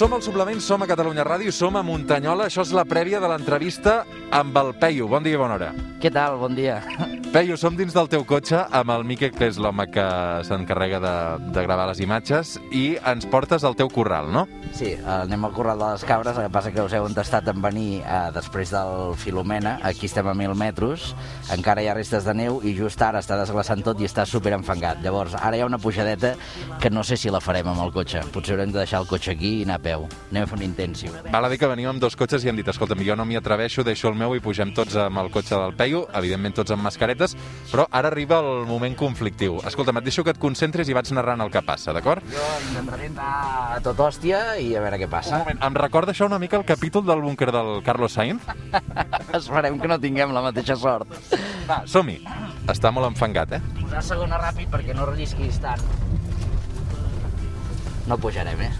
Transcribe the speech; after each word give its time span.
Som 0.00 0.14
al 0.16 0.22
Suplement, 0.24 0.62
som 0.64 0.80
a 0.80 0.86
Catalunya 0.88 1.26
Ràdio, 1.28 1.52
som 1.52 1.76
a 1.76 1.82
Muntanyola. 1.84 2.46
Això 2.48 2.64
és 2.64 2.72
la 2.72 2.86
prèvia 2.88 3.20
de 3.20 3.28
l'entrevista 3.28 3.98
amb 4.32 4.56
el 4.56 4.72
Peyu. 4.80 5.12
Bon 5.12 5.20
dia 5.20 5.36
i 5.36 5.44
bona 5.44 5.60
hora. 5.60 5.74
Què 6.00 6.08
tal? 6.08 6.40
Bon 6.40 6.56
dia. 6.56 6.80
Peyu, 7.30 7.54
som 7.54 7.76
dins 7.78 7.94
del 7.94 8.08
teu 8.10 8.24
cotxe 8.26 8.58
amb 8.74 8.90
el 8.90 9.04
Mique, 9.06 9.28
que 9.30 9.46
és 9.46 9.58
l'home 9.62 9.84
que 9.94 10.02
s'encarrega 10.42 10.98
de, 10.98 11.12
de 11.54 11.62
gravar 11.62 11.84
les 11.86 12.00
imatges, 12.02 12.56
i 12.74 12.96
ens 13.06 13.22
portes 13.30 13.62
al 13.62 13.76
teu 13.78 13.86
corral, 13.86 14.32
no? 14.34 14.48
Sí, 14.74 14.96
anem 15.06 15.44
al 15.46 15.52
Corral 15.54 15.78
de 15.78 15.92
les 15.92 16.02
Cabres, 16.06 16.34
el 16.34 16.48
que 16.48 16.52
passa 16.56 16.72
que 16.74 16.82
us 16.82 16.94
heu 16.94 17.06
entestat 17.06 17.46
en 17.52 17.62
venir 17.62 18.00
eh, 18.00 18.18
després 18.34 18.72
del 18.74 19.14
Filomena, 19.18 19.76
aquí 19.86 20.08
estem 20.10 20.26
a 20.26 20.34
1.000 20.34 20.56
metres, 20.58 21.12
encara 21.54 21.84
hi 21.84 21.90
ha 21.90 21.94
restes 21.94 22.26
de 22.26 22.34
neu 22.34 22.58
i 22.66 22.72
just 22.74 22.98
ara 23.02 23.22
està 23.22 23.38
desglaçant 23.38 23.82
tot 23.86 24.02
i 24.02 24.10
està 24.10 24.26
super 24.26 24.56
enfangat. 24.56 24.98
Llavors, 25.06 25.38
ara 25.38 25.54
hi 25.54 25.62
ha 25.62 25.70
una 25.70 25.78
pujadeta 25.78 26.32
que 26.82 26.90
no 26.90 27.06
sé 27.06 27.14
si 27.14 27.30
la 27.30 27.42
farem 27.42 27.70
amb 27.70 27.84
el 27.86 27.94
cotxe. 27.94 28.24
Potser 28.34 28.56
haurem 28.56 28.74
de 28.74 28.82
deixar 28.82 29.04
el 29.04 29.10
cotxe 29.10 29.36
aquí 29.36 29.60
i 29.60 29.62
anar 29.68 29.78
a 29.78 29.84
peu. 29.86 30.08
Anem 30.32 30.48
a 30.48 30.50
fer 30.50 30.58
un 30.58 30.66
intent, 30.66 30.98
sí. 30.98 31.14
Val 31.30 31.46
a 31.46 31.52
dir 31.54 31.62
que 31.62 31.70
venim 31.70 31.92
amb 31.94 32.02
dos 32.02 32.18
cotxes 32.18 32.42
i 32.42 32.50
hem 32.50 32.58
dit, 32.58 32.74
escolta'm, 32.74 33.06
jo 33.06 33.14
no 33.18 33.26
m'hi 33.26 33.38
atreveixo, 33.38 33.86
deixo 33.86 34.10
el 34.10 34.18
meu 34.18 34.34
i 34.34 34.42
pugem 34.42 34.74
tots 34.74 34.98
amb 34.98 35.22
el 35.22 35.30
cotxe 35.30 35.54
del 35.54 35.78
Peyu, 35.78 36.06
evidentment 36.18 36.58
tots 36.58 36.74
amb 36.74 36.90
mascaretes, 37.20 37.36
però 37.70 37.86
ara 37.90 38.08
arriba 38.08 38.38
el 38.40 38.66
moment 38.66 38.96
conflictiu. 38.96 39.58
Escolta'm, 39.66 39.98
et 40.00 40.04
deixo 40.04 40.24
que 40.24 40.30
et 40.32 40.38
concentris 40.40 40.88
i 40.88 40.94
vaig 40.96 41.10
narrant 41.12 41.40
el 41.44 41.50
que 41.50 41.62
passa, 41.62 41.92
d'acord? 41.92 42.22
Jo 42.32 42.46
intentaré 42.70 43.06
entrar 43.10 43.76
a 43.76 43.80
tot 43.84 43.98
hòstia 44.00 44.56
i 44.60 44.74
a 44.76 44.80
veure 44.80 44.98
què 44.98 45.04
Un 45.08 45.10
passa. 45.10 45.38
moment, 45.38 45.58
em 45.62 45.74
recorda 45.74 46.12
això 46.12 46.26
una 46.26 46.38
mica 46.38 46.56
el 46.56 46.64
capítol 46.64 47.04
del 47.06 47.20
búnquer 47.20 47.50
del 47.52 47.82
Carlos 47.84 48.12
Sainz? 48.12 48.42
Esperem 49.34 49.78
que 49.80 49.88
no 49.88 49.98
tinguem 50.00 50.32
la 50.32 50.42
mateixa 50.42 50.76
sort. 50.76 51.08
Va, 51.68 51.82
som-hi. 51.86 52.20
Està 52.68 52.90
molt 52.92 53.06
enfangat, 53.10 53.52
eh? 53.52 53.60
Posar 53.80 54.02
segona 54.02 54.38
ràpid 54.40 54.70
perquè 54.70 54.94
no 54.94 55.06
rellisquis 55.06 55.60
tant. 55.60 55.80
No 58.06 58.16
pujarem, 58.18 58.60
eh? 58.60 58.72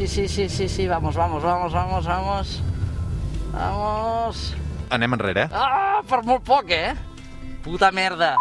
Sí, 0.00 0.06
sí, 0.08 0.28
sí, 0.28 0.48
sí, 0.48 0.68
sí, 0.68 0.88
vamos, 0.88 1.14
vamos, 1.14 1.42
vamos, 1.42 1.72
vamos, 1.72 2.06
vamos. 2.06 2.62
Vamos. 3.52 4.54
Anem 4.90 5.14
enrere? 5.16 5.48
Ah, 5.54 6.00
per 6.06 6.22
molt 6.26 6.42
poc, 6.46 6.70
eh? 6.74 6.94
Puta 7.64 7.90
merda. 7.94 8.34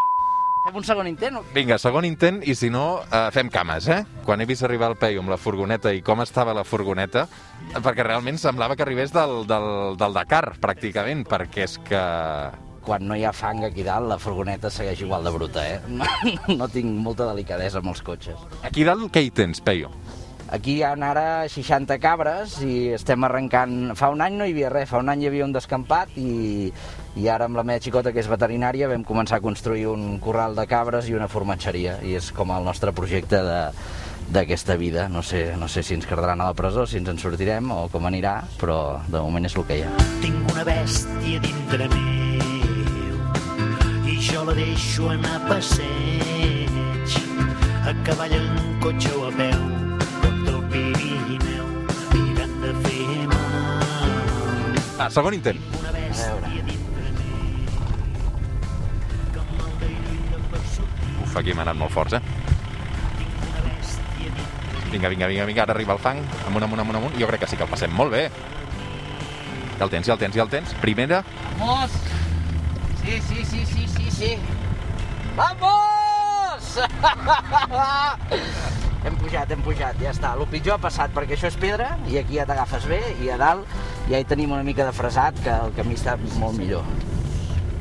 Fem 0.66 0.75
un 0.75 0.83
segon 0.83 1.08
intent? 1.08 1.38
o- 1.39 1.44
Vinga, 1.55 1.78
segon 1.80 2.05
intent, 2.05 2.42
i 2.44 2.53
si 2.55 2.69
no, 2.69 3.02
eh, 3.11 3.30
fem 3.31 3.50
cames, 3.50 3.88
eh? 3.88 4.02
Quan 4.25 4.42
he 4.42 4.45
vist 4.45 4.64
arribar 4.67 4.89
el 4.92 4.97
Peyu 5.00 5.22
amb 5.22 5.30
la 5.31 5.38
furgoneta 5.38 5.94
i 5.95 6.02
com 6.02 6.20
estava 6.22 6.53
la 6.53 6.66
furgoneta, 6.67 7.27
perquè 7.80 8.03
realment 8.03 8.38
semblava 8.38 8.75
que 8.75 8.83
arribés 8.83 9.14
del, 9.16 9.45
del, 9.47 9.95
del 9.97 10.14
Dakar, 10.14 10.58
pràcticament, 10.59 11.23
perquè 11.30 11.64
és 11.64 11.77
que... 11.88 12.02
Quan 12.89 13.03
no 13.08 13.16
hi 13.16 13.23
ha 13.27 13.31
fang 13.36 13.64
aquí 13.67 13.83
dalt, 13.86 14.08
la 14.09 14.17
furgoneta 14.17 14.70
segueix 14.73 15.02
igual 15.05 15.23
de 15.23 15.31
bruta, 15.36 15.64
eh? 15.67 15.80
No, 15.88 16.05
no 16.58 16.67
tinc 16.67 16.89
molta 16.92 17.27
delicadesa 17.31 17.80
amb 17.80 17.94
els 17.94 18.02
cotxes. 18.02 18.39
Aquí 18.64 18.83
dalt 18.88 19.08
què 19.14 19.23
hi 19.23 19.31
tens, 19.31 19.61
Peyu? 19.61 19.89
Aquí 20.50 20.80
hi 20.80 20.81
ha 20.81 20.95
ara 21.05 21.45
60 21.45 22.00
cabres 22.02 22.55
i 22.66 22.89
estem 22.95 23.23
arrencant... 23.28 23.94
Fa 24.00 24.09
un 24.09 24.23
any 24.25 24.33
no 24.39 24.47
hi 24.47 24.55
havia 24.55 24.72
res, 24.73 24.89
fa 24.89 24.97
un 24.97 25.11
any 25.14 25.22
hi 25.22 25.30
havia 25.30 25.45
un 25.45 25.53
descampat 25.53 26.16
i, 26.17 26.72
i 27.22 27.28
ara 27.30 27.45
amb 27.45 27.59
la 27.59 27.64
meva 27.64 27.83
xicota, 27.83 28.09
que 28.16 28.23
és 28.23 28.30
veterinària, 28.31 28.89
vam 28.89 29.05
començar 29.05 29.38
a 29.38 29.45
construir 29.45 29.86
un 29.92 30.17
corral 30.23 30.58
de 30.58 30.66
cabres 30.66 31.09
i 31.09 31.14
una 31.14 31.30
formatgeria 31.30 32.00
i 32.02 32.16
és 32.17 32.31
com 32.33 32.50
el 32.55 32.66
nostre 32.66 32.95
projecte 32.97 33.44
de 33.45 33.59
d'aquesta 34.30 34.75
vida. 34.77 35.08
No 35.09 35.23
sé, 35.25 35.55
no 35.58 35.67
sé 35.67 35.81
si 35.83 35.95
ens 35.97 36.05
quedaran 36.05 36.42
a 36.42 36.50
la 36.52 36.53
presó, 36.53 36.86
si 36.86 36.97
ens 36.97 37.09
en 37.09 37.17
sortirem 37.17 37.72
o 37.73 37.88
com 37.89 38.05
anirà, 38.05 38.44
però 38.61 39.00
de 39.08 39.22
moment 39.22 39.50
és 39.50 39.58
el 39.58 39.66
que 39.66 39.80
hi 39.80 39.83
ha. 39.86 39.94
Tinc 40.22 40.53
una 40.53 40.66
bèstia 40.67 41.42
dintre 41.45 41.89
meu 41.95 43.17
i 44.05 44.20
jo 44.30 44.45
la 44.45 44.58
deixo 44.58 45.10
anar 45.10 45.36
a 45.39 45.43
passeig 45.49 47.20
a 47.89 47.98
cavall 48.05 48.37
en 48.37 48.49
cotxe 48.86 49.14
o 49.17 49.27
a 49.30 49.36
peu 49.37 49.79
maldeira 59.58 60.11
i 60.11 60.27
de 60.32 60.42
per 60.52 60.61
sortir 60.76 61.23
Uf, 61.23 61.37
aquí 61.39 61.54
m'ha 61.54 61.64
anat 61.64 61.77
molt 61.80 61.93
forts, 61.93 62.14
eh? 62.17 62.21
Vinga, 64.89 65.08
vinga, 65.14 65.27
vinga, 65.30 65.45
vinga, 65.45 65.61
ara 65.64 65.73
arriba 65.76 65.93
el 65.93 65.99
fang. 66.02 66.20
Amunt, 66.48 66.64
amunt, 66.65 66.82
amunt, 66.82 66.98
amunt. 66.98 67.17
Jo 67.21 67.27
crec 67.30 67.43
que 67.43 67.48
sí 67.52 67.55
que 67.55 67.64
el 67.64 67.70
passem 67.70 67.93
molt 67.93 68.11
bé. 68.11 68.23
Ja 69.77 69.86
el 69.86 69.92
tens, 69.93 70.08
ja 70.10 70.14
el 70.17 70.20
tens, 70.20 70.36
ja 70.36 70.43
el 70.43 70.49
tens. 70.49 70.73
Primera. 70.82 71.23
¡Vamos! 71.60 71.92
Sí, 73.04 73.21
sí, 73.30 73.45
sí, 73.45 73.66
sí, 73.66 73.87
sí, 73.87 74.11
sí. 74.11 74.37
¡Vamos! 75.37 76.80
hem 79.05 79.15
pujat, 79.20 79.52
hem 79.52 79.61
pujat, 79.64 79.99
ja 80.02 80.11
està. 80.14 80.33
El 80.36 80.48
pitjor 80.52 80.77
ha 80.77 80.83
passat 80.83 81.14
perquè 81.15 81.37
això 81.37 81.49
és 81.49 81.58
pedra 81.60 81.93
i 82.10 82.20
aquí 82.20 82.39
ja 82.39 82.48
t'agafes 82.49 82.87
bé 82.89 82.99
i 83.23 83.32
a 83.32 83.37
dalt 83.39 83.67
ja 84.10 84.20
hi 84.20 84.27
tenim 84.27 84.52
una 84.52 84.65
mica 84.65 84.87
de 84.87 84.95
fresat 84.95 85.39
que 85.43 85.54
el 85.54 85.73
camí 85.77 85.95
està 85.98 86.17
molt 86.39 86.58
millor. 86.60 86.87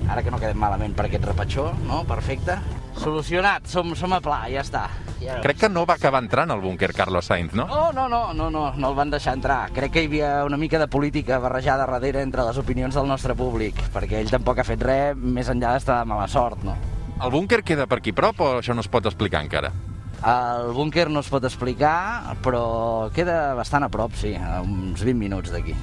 Ara 0.09 0.23
que 0.25 0.33
no 0.33 0.41
quedem 0.41 0.57
malament 0.57 0.95
per 0.97 1.09
aquest 1.09 1.27
repatxó, 1.29 1.71
no? 1.85 2.05
Perfecte. 2.09 2.57
Solucionat, 2.99 3.69
som, 3.71 3.93
som 3.95 4.15
a 4.17 4.23
pla, 4.25 4.41
ja 4.51 4.63
està. 4.65 4.87
Ja. 5.21 5.41
Crec 5.43 5.59
que 5.65 5.69
no 5.69 5.85
va 5.87 5.97
acabar 5.99 6.23
entrant 6.23 6.51
al 6.55 6.63
búnquer 6.63 6.93
Carlos 6.95 7.27
Sainz, 7.29 7.53
no? 7.59 7.67
No, 7.69 7.91
no, 7.93 8.07
no, 8.09 8.33
no, 8.33 8.49
no, 8.51 8.65
no 8.75 8.91
el 8.91 8.97
van 8.97 9.11
deixar 9.11 9.35
entrar. 9.37 9.61
Crec 9.75 9.93
que 9.95 10.05
hi 10.05 10.11
havia 10.11 10.31
una 10.47 10.57
mica 10.57 10.79
de 10.79 10.89
política 10.89 11.39
barrejada 11.43 11.87
darrere 11.87 12.23
entre 12.23 12.47
les 12.47 12.59
opinions 12.59 12.95
del 12.95 13.11
nostre 13.11 13.37
públic, 13.39 13.83
perquè 13.95 14.23
ell 14.23 14.31
tampoc 14.31 14.63
ha 14.63 14.67
fet 14.67 14.83
res 14.87 15.19
més 15.19 15.51
enllà 15.51 15.75
d'estar 15.77 16.01
de 16.01 16.11
mala 16.15 16.31
sort, 16.31 16.65
no? 16.67 16.79
El 17.19 17.35
búnquer 17.35 17.65
queda 17.67 17.89
per 17.91 17.99
aquí 17.99 18.15
prop 18.15 18.41
o 18.41 18.51
això 18.61 18.75
no 18.79 18.87
es 18.87 18.91
pot 18.91 19.07
explicar 19.11 19.43
encara? 19.43 19.73
El 20.19 20.73
búnquer 20.75 21.07
no 21.11 21.21
es 21.23 21.29
pot 21.31 21.45
explicar, 21.47 22.35
però 22.43 23.11
queda 23.15 23.55
bastant 23.55 23.87
a 23.87 23.91
prop, 23.93 24.17
sí, 24.19 24.35
a 24.35 24.59
uns 24.65 25.05
20 25.07 25.15
minuts 25.15 25.55
d'aquí. 25.55 25.77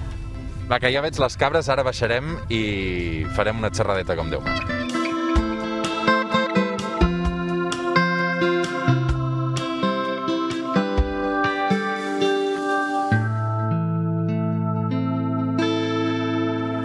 Va, 0.67 0.79
que 0.81 0.91
ja 0.91 1.03
veig 1.05 1.15
les 1.21 1.37
cabres, 1.39 1.69
ara 1.69 1.85
baixarem 1.85 2.35
i 2.49 3.23
farem 3.37 3.61
una 3.61 3.71
xerradeta 3.71 4.17
com 4.17 4.33
Déu. 4.33 4.43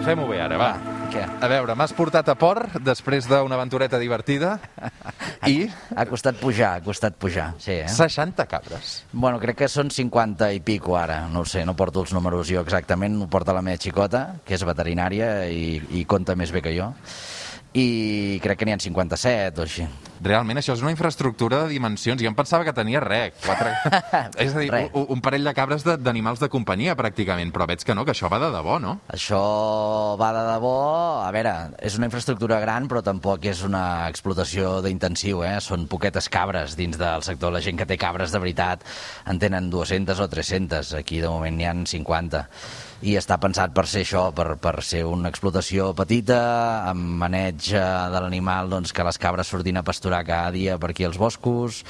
Fem-ho 0.05 0.27
bé 0.29 0.39
ara, 0.43 0.57
va. 0.61 0.71
Què? 1.11 1.25
A 1.43 1.47
veure, 1.51 1.75
m'has 1.75 1.91
portat 1.91 2.29
a 2.31 2.37
port 2.39 2.77
després 2.85 3.27
d'una 3.27 3.57
aventureta 3.57 3.99
divertida 3.99 4.55
i 5.49 5.65
Ha 5.95 6.05
costat 6.05 6.37
pujar, 6.37 6.75
ha 6.77 6.83
costat 6.85 7.15
pujar, 7.17 7.51
sí, 7.59 7.79
eh? 7.81 7.89
60 7.89 8.45
cabres. 8.49 8.91
Bueno, 9.11 9.39
crec 9.41 9.63
que 9.63 9.69
són 9.71 9.89
50 9.89 10.51
i 10.53 10.61
pico 10.65 10.95
ara, 10.99 11.23
no 11.31 11.41
ho 11.41 11.49
sé, 11.49 11.65
no 11.65 11.75
porto 11.77 12.03
els 12.05 12.13
números 12.13 12.49
jo 12.51 12.61
exactament, 12.61 13.17
ho 13.23 13.29
porta 13.31 13.55
la 13.55 13.63
meva 13.65 13.81
xicota, 13.81 14.25
que 14.45 14.55
és 14.57 14.65
veterinària 14.67 15.31
i, 15.49 15.81
i 15.97 16.05
compta 16.05 16.37
més 16.37 16.53
bé 16.53 16.61
que 16.61 16.75
jo, 16.77 16.91
i 17.73 18.39
crec 18.43 18.61
que 18.61 18.69
n'hi 18.69 18.75
ha 18.75 18.81
57 18.83 19.61
o 19.61 19.67
així. 19.67 19.89
Realment, 20.21 20.59
això 20.61 20.75
és 20.77 20.81
una 20.85 20.91
infraestructura 20.93 21.63
de 21.63 21.71
dimensions. 21.73 22.21
Jo 22.21 22.29
em 22.29 22.35
pensava 22.37 22.65
que 22.67 22.73
tenia 22.77 22.99
res. 23.01 23.33
Quatre... 23.41 23.71
és 24.45 24.53
a 24.53 24.59
dir, 24.61 24.69
Res. 24.69 24.91
un, 24.93 25.07
un 25.15 25.21
parell 25.25 25.47
de 25.47 25.53
cabres 25.57 25.81
de- 25.87 25.97
d'animals 25.97 26.39
de, 26.43 26.49
companyia, 26.53 26.93
pràcticament. 26.99 27.49
Però 27.55 27.65
veig 27.69 27.81
que 27.87 27.95
no, 27.97 28.05
que 28.05 28.13
això 28.13 28.29
va 28.29 28.37
de 28.43 28.51
debò, 28.53 28.77
no? 28.83 28.99
Això 29.13 29.39
va 30.21 30.29
de 30.35 30.43
debò... 30.51 30.75
A 31.25 31.31
veure, 31.33 31.55
és 31.81 31.97
una 31.97 32.07
infraestructura 32.11 32.59
gran, 32.61 32.85
però 32.91 33.01
tampoc 33.05 33.45
és 33.49 33.63
una 33.65 34.07
explotació 34.11 34.77
d'intensiu, 34.85 35.41
eh? 35.47 35.55
Són 35.63 35.87
poquetes 35.89 36.29
cabres 36.31 36.77
dins 36.77 36.99
del 37.01 37.25
sector. 37.25 37.53
La 37.55 37.63
gent 37.65 37.81
que 37.81 37.89
té 37.89 37.97
cabres 38.01 38.31
de 38.35 38.43
veritat 38.43 38.85
en 39.25 39.41
tenen 39.41 39.71
200 39.73 40.21
o 40.21 40.29
300. 40.29 40.93
Aquí, 41.01 41.17
de 41.23 41.29
moment, 41.33 41.57
n'hi 41.57 41.65
han 41.69 41.85
50. 41.89 42.45
I 43.01 43.15
està 43.17 43.39
pensat 43.41 43.71
per 43.73 43.87
ser 43.89 44.03
això, 44.05 44.27
per, 44.37 44.59
per 44.61 44.75
ser 44.85 44.99
una 45.09 45.31
explotació 45.31 45.87
petita, 45.97 46.35
amb 46.91 47.15
maneig 47.23 47.71
eh, 47.73 47.81
de 48.13 48.19
l'animal, 48.21 48.69
doncs, 48.69 48.91
que 48.93 49.01
les 49.07 49.17
cabres 49.17 49.49
surtin 49.49 49.79
a 49.79 49.83
pasturar 49.87 50.10
cada 50.27 50.51
dia 50.51 50.77
per 50.81 50.91
aquí 50.91 51.07
als 51.07 51.19
boscos 51.21 51.83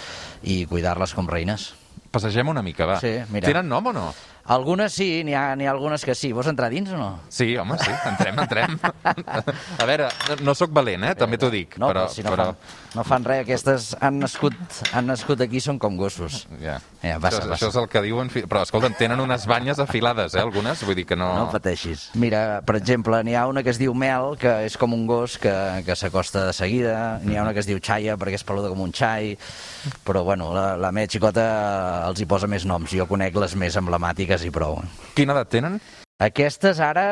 i 0.43 0.63
cuidar-les 0.69 1.15
com 1.17 1.29
reines. 1.29 1.71
Passegem 2.11 2.49
una 2.51 2.61
mica, 2.61 2.85
va. 2.85 2.99
Sí, 2.99 3.15
mira. 3.31 3.47
Tenen 3.47 3.69
nom 3.71 3.89
o 3.89 3.93
no? 3.95 4.09
Algunes 4.51 4.91
sí, 4.97 5.21
n'hi 5.23 5.35
ha, 5.37 5.53
ha 5.53 5.69
algunes 5.71 6.03
que 6.03 6.15
sí. 6.17 6.31
Vols 6.35 6.49
entrar 6.51 6.67
dins 6.73 6.89
o 6.91 6.97
no? 6.99 7.09
Sí, 7.31 7.53
home, 7.57 7.77
sí, 7.79 7.91
entrem, 8.09 8.39
entrem. 8.43 8.77
A 9.79 9.85
veure, 9.87 10.09
no 10.43 10.55
sóc 10.57 10.73
valent, 10.75 11.05
eh? 11.07 11.13
També 11.15 11.39
t'ho 11.39 11.49
dic, 11.53 11.77
No, 11.79 11.87
però... 11.91 12.05
però 12.07 12.13
si 12.13 12.25
no, 12.25 12.33
però... 12.33 12.49
fan, 12.51 12.89
no 12.97 13.05
fan 13.07 13.27
res, 13.27 13.43
aquestes 13.45 13.91
han 14.03 14.19
nascut, 14.19 14.57
han 14.91 15.07
nascut 15.07 15.41
aquí, 15.45 15.61
són 15.63 15.79
com 15.79 15.95
gossos. 15.99 16.45
Ja. 16.59 16.79
Ja, 17.01 17.15
passa, 17.23 17.39
això, 17.39 17.47
passa. 17.47 17.55
això 17.55 17.69
és 17.71 17.79
el 17.81 17.87
que 17.91 18.03
diuen... 18.05 18.29
Però, 18.33 18.63
escolta, 18.65 18.91
tenen 18.99 19.23
unes 19.23 19.47
banyes 19.49 19.79
afilades, 19.81 20.35
eh, 20.35 20.43
algunes? 20.43 20.83
Vull 20.85 20.99
dir 20.99 21.07
que 21.09 21.15
no... 21.17 21.29
No 21.39 21.47
pateixis. 21.53 22.09
Mira, 22.19 22.61
per 22.67 22.75
exemple, 22.81 23.21
n'hi 23.25 23.37
ha 23.39 23.47
una 23.49 23.63
que 23.63 23.71
es 23.73 23.79
diu 23.81 23.95
Mel, 23.97 24.35
que 24.41 24.51
és 24.67 24.75
com 24.77 24.93
un 24.97 25.07
gos 25.09 25.37
que, 25.41 25.53
que 25.87 25.95
s'acosta 25.97 26.47
de 26.49 26.53
seguida. 26.57 26.97
N'hi 27.23 27.39
ha 27.39 27.45
una 27.45 27.55
que 27.55 27.63
es 27.63 27.69
diu 27.69 27.79
Xaia, 27.81 28.17
perquè 28.21 28.37
és 28.41 28.45
peluda 28.45 28.69
com 28.73 28.83
un 28.83 28.91
xai. 28.95 29.33
Però, 30.05 30.25
bueno, 30.27 30.51
la, 30.53 30.75
la 30.77 30.91
meva 30.93 31.09
xicota 31.09 31.47
els 32.09 32.21
hi 32.21 32.27
posa 32.29 32.51
més 32.51 32.67
noms. 32.69 32.91
Jo 32.93 33.07
conec 33.09 33.39
les 33.41 33.55
més 33.57 33.79
emblemàtiques 33.79 34.40
i 34.45 34.51
prou. 34.53 34.79
Quina 35.17 35.33
edat 35.37 35.49
tenen? 35.53 35.79
Aquestes 36.21 36.77
ara... 36.85 37.05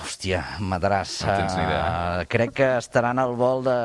Hòstia, 0.00 0.40
mataràs. 0.64 1.18
No 1.26 1.34
tens 1.36 1.52
ni 1.58 1.64
idea, 1.66 1.82
eh? 2.22 2.26
Crec 2.32 2.54
que 2.56 2.68
estaran 2.78 3.18
al 3.20 3.34
vol 3.36 3.60
de 3.66 3.76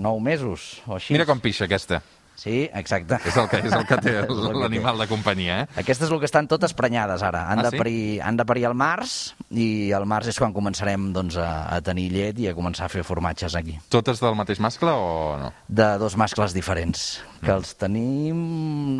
9 0.00 0.20
mesos 0.24 0.80
o 0.88 0.96
així. 0.96 1.12
Mira 1.12 1.26
com 1.28 1.40
pixa 1.42 1.66
aquesta. 1.68 2.00
Sí, 2.42 2.64
exacte. 2.74 3.18
És 3.28 3.36
el 3.38 3.44
que, 3.46 3.58
és 3.68 3.74
el 3.76 3.84
que 3.86 3.96
té 4.02 4.14
l'animal 4.62 4.96
de 4.98 5.06
companyia, 5.06 5.58
eh? 5.62 5.66
Aquestes 5.84 6.08
és 6.08 6.14
el 6.14 6.18
que 6.18 6.26
estan 6.26 6.48
totes 6.50 6.72
prenyades 6.74 7.22
ara. 7.22 7.44
Han, 7.52 7.60
Ah, 7.60 7.66
de 7.68 7.70
sí? 7.74 7.78
parir, 7.78 8.00
han 8.24 8.38
de 8.40 8.46
parir 8.48 8.64
al 8.66 8.74
març 8.74 9.34
i 9.52 9.92
al 9.94 10.08
març 10.10 10.32
és 10.32 10.40
quan 10.40 10.54
començarem 10.56 11.10
doncs, 11.14 11.36
a, 11.38 11.68
a 11.76 11.78
tenir 11.84 12.08
llet 12.10 12.40
i 12.42 12.48
a 12.50 12.56
començar 12.56 12.88
a 12.88 12.90
fer 12.90 13.04
formatges 13.06 13.54
aquí. 13.54 13.76
Totes 13.92 14.18
del 14.24 14.34
mateix 14.34 14.58
mascle 14.64 14.90
o 14.96 15.36
no? 15.38 15.52
De 15.68 15.86
dos 16.02 16.16
mascles 16.18 16.56
diferents, 16.56 17.20
que 17.44 17.52
els 17.52 17.76
tenim... 17.78 18.42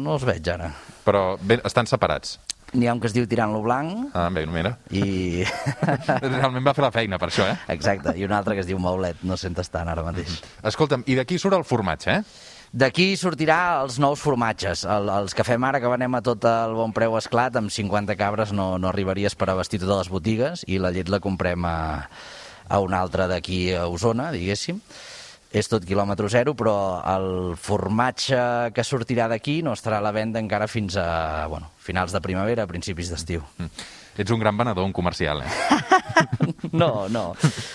no 0.05 0.15
els 0.21 0.29
veig 0.29 0.53
ara. 0.53 0.71
Però 1.09 1.33
bé, 1.41 1.59
estan 1.67 1.89
separats. 1.91 2.37
N'hi 2.73 2.87
ha 2.89 2.95
un 2.97 3.01
que 3.03 3.09
es 3.11 3.13
diu 3.13 3.27
Tirant-lo 3.29 3.61
Blanc 3.61 4.15
Ah, 4.17 4.31
bé, 4.33 4.47
mira. 4.49 4.77
i... 4.91 5.45
Realment 6.23 6.65
va 6.65 6.73
fer 6.77 6.85
la 6.87 6.93
feina 6.95 7.19
per 7.21 7.29
això, 7.29 7.45
eh? 7.51 7.59
Exacte, 7.75 8.15
i 8.17 8.25
un 8.25 8.33
altre 8.33 8.57
que 8.57 8.63
es 8.65 8.69
diu 8.71 8.79
Maulet, 8.81 9.21
no 9.29 9.37
sent 9.37 9.59
estant 9.61 9.91
ara 9.93 10.05
mateix. 10.07 10.39
Escolta'm, 10.73 11.05
i 11.07 11.17
d'aquí 11.19 11.37
surt 11.41 11.59
el 11.59 11.67
formatge, 11.69 12.17
eh? 12.21 12.51
D'aquí 12.73 13.11
sortirà 13.21 13.83
els 13.83 13.99
nous 14.01 14.17
formatges. 14.25 14.87
El, 14.89 15.11
els 15.13 15.35
que 15.37 15.45
fem 15.45 15.61
ara, 15.69 15.77
que 15.85 15.91
venem 15.93 16.15
a 16.17 16.23
tot 16.25 16.47
el 16.49 16.73
bon 16.79 16.95
preu 16.97 17.19
esclat, 17.19 17.59
amb 17.61 17.69
50 17.69 18.17
cabres 18.17 18.55
no, 18.57 18.79
no 18.81 18.89
arribaries 18.89 19.37
per 19.37 19.51
abastir 19.53 19.83
totes 19.83 20.07
les 20.07 20.09
botigues 20.15 20.65
i 20.73 20.79
la 20.81 20.89
llet 20.95 21.13
la 21.13 21.21
comprem 21.21 21.67
a, 21.69 21.77
a 22.73 22.81
un 22.81 22.97
altre 22.97 23.29
d'aquí 23.29 23.67
a 23.77 23.85
Osona, 23.93 24.31
diguéssim. 24.33 24.81
És 25.53 25.69
tot 25.69 25.85
quilòmetre 25.85 26.31
zero, 26.33 26.55
però 26.57 26.75
el 27.13 27.27
formatge 27.61 28.73
que 28.73 28.85
sortirà 28.89 29.27
d'aquí 29.29 29.61
no 29.65 29.75
estarà 29.77 29.99
a 30.01 30.05
la 30.05 30.13
venda 30.17 30.41
encara 30.41 30.69
fins 30.71 30.97
a 30.97 31.45
bueno, 31.53 31.69
finals 31.77 32.15
de 32.17 32.23
primavera, 32.25 32.65
principis 32.71 33.13
d'estiu. 33.13 33.45
Mm. 33.59 33.89
Ets 34.23 34.33
un 34.33 34.41
gran 34.41 34.57
venedor, 34.57 34.85
un 34.89 34.97
comercial, 34.97 35.45
eh? 35.45 35.51
No, 36.73 37.09
no. 37.12 37.35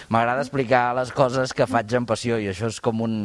M'agrada 0.09 0.41
explicar 0.41 0.95
les 0.97 1.11
coses 1.13 1.51
que 1.53 1.67
faig 1.69 1.91
amb 1.99 2.07
passió 2.09 2.37
i 2.41 2.47
això 2.49 2.69
és 2.71 2.79
com 2.83 3.01
un... 3.05 3.17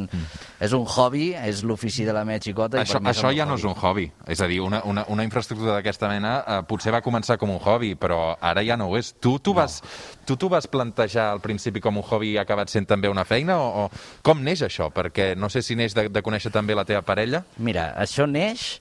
És 0.62 0.74
un 0.76 0.84
hobby, 0.86 1.30
és 1.38 1.62
l'ofici 1.66 2.04
de 2.04 2.12
la 2.14 2.24
meva 2.28 2.42
xicota. 2.42 2.78
i 2.78 2.82
Això, 2.84 3.00
és 3.00 3.08
això 3.12 3.30
ja 3.34 3.46
no 3.48 3.54
hobby. 3.56 3.62
és 3.62 3.68
un 3.70 3.76
hobby. 3.78 4.06
És 4.34 4.42
a 4.44 4.48
dir, 4.50 4.60
una, 4.64 4.82
una, 4.88 5.04
una 5.08 5.24
infraestructura 5.26 5.78
d'aquesta 5.78 6.10
mena 6.12 6.34
eh, 6.42 6.58
potser 6.68 6.92
va 6.94 7.00
començar 7.04 7.38
com 7.40 7.50
un 7.54 7.60
hobby, 7.62 7.94
però 7.98 8.36
ara 8.40 8.64
ja 8.66 8.76
no 8.76 8.90
ho 8.90 8.98
és. 9.00 9.14
Tu 9.22 9.36
t'ho 9.38 9.54
vas, 9.56 9.80
tu 10.28 10.36
t'ho 10.36 10.50
vas 10.52 10.66
plantejar 10.70 11.30
al 11.32 11.40
principi 11.44 11.80
com 11.80 11.96
un 12.02 12.04
hobby 12.06 12.34
i 12.34 12.36
ha 12.38 12.44
acabat 12.46 12.70
sent 12.72 12.86
també 12.90 13.08
una 13.10 13.24
feina? 13.28 13.58
O, 13.62 13.86
o 13.86 14.20
com 14.26 14.42
neix 14.44 14.62
això? 14.66 14.90
Perquè 14.92 15.32
no 15.38 15.48
sé 15.52 15.62
si 15.62 15.78
neix 15.78 15.94
de, 15.96 16.08
de 16.12 16.22
conèixer 16.22 16.52
també 16.52 16.76
la 16.76 16.84
teva 16.88 17.02
parella. 17.06 17.44
Mira, 17.58 17.92
això 18.02 18.26
neix, 18.28 18.80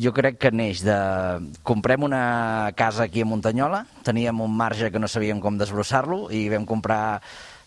jo 0.00 0.12
crec 0.16 0.38
que 0.40 0.50
neix 0.52 0.82
de... 0.84 0.96
Comprem 1.66 2.04
una 2.06 2.72
casa 2.76 3.04
aquí 3.06 3.22
a 3.22 3.28
Muntanyola, 3.28 3.84
teníem 4.06 4.40
un 4.40 4.54
marge 4.56 4.90
que 4.92 5.00
no 5.02 5.08
sabíem 5.08 5.40
com 5.40 5.58
desbrossar-lo 5.60 6.28
i 6.34 6.48
vam 6.52 6.66
comprar 6.68 7.20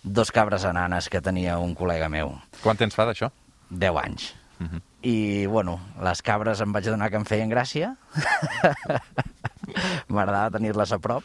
dos 0.04 0.32
cabres 0.36 0.66
enanes 0.68 1.10
que 1.10 1.22
tenia 1.24 1.58
un 1.64 1.74
col·lega 1.80 2.10
meu, 2.12 2.36
Quant 2.62 2.78
temps 2.80 2.96
fa 2.96 3.08
d'això? 3.08 3.32
10 3.70 4.02
anys. 4.04 4.34
Mhm. 4.60 4.82
I, 5.04 5.46
bueno, 5.52 5.80
les 6.04 6.22
cabres 6.24 6.62
em 6.64 6.72
vaig 6.72 6.88
adonar 6.88 7.10
que 7.12 7.20
em 7.20 7.26
feien 7.28 7.52
gràcia. 7.52 7.96
M'agradava 10.14 10.52
tenir-les 10.58 10.92
a 10.96 11.00
prop. 11.04 11.24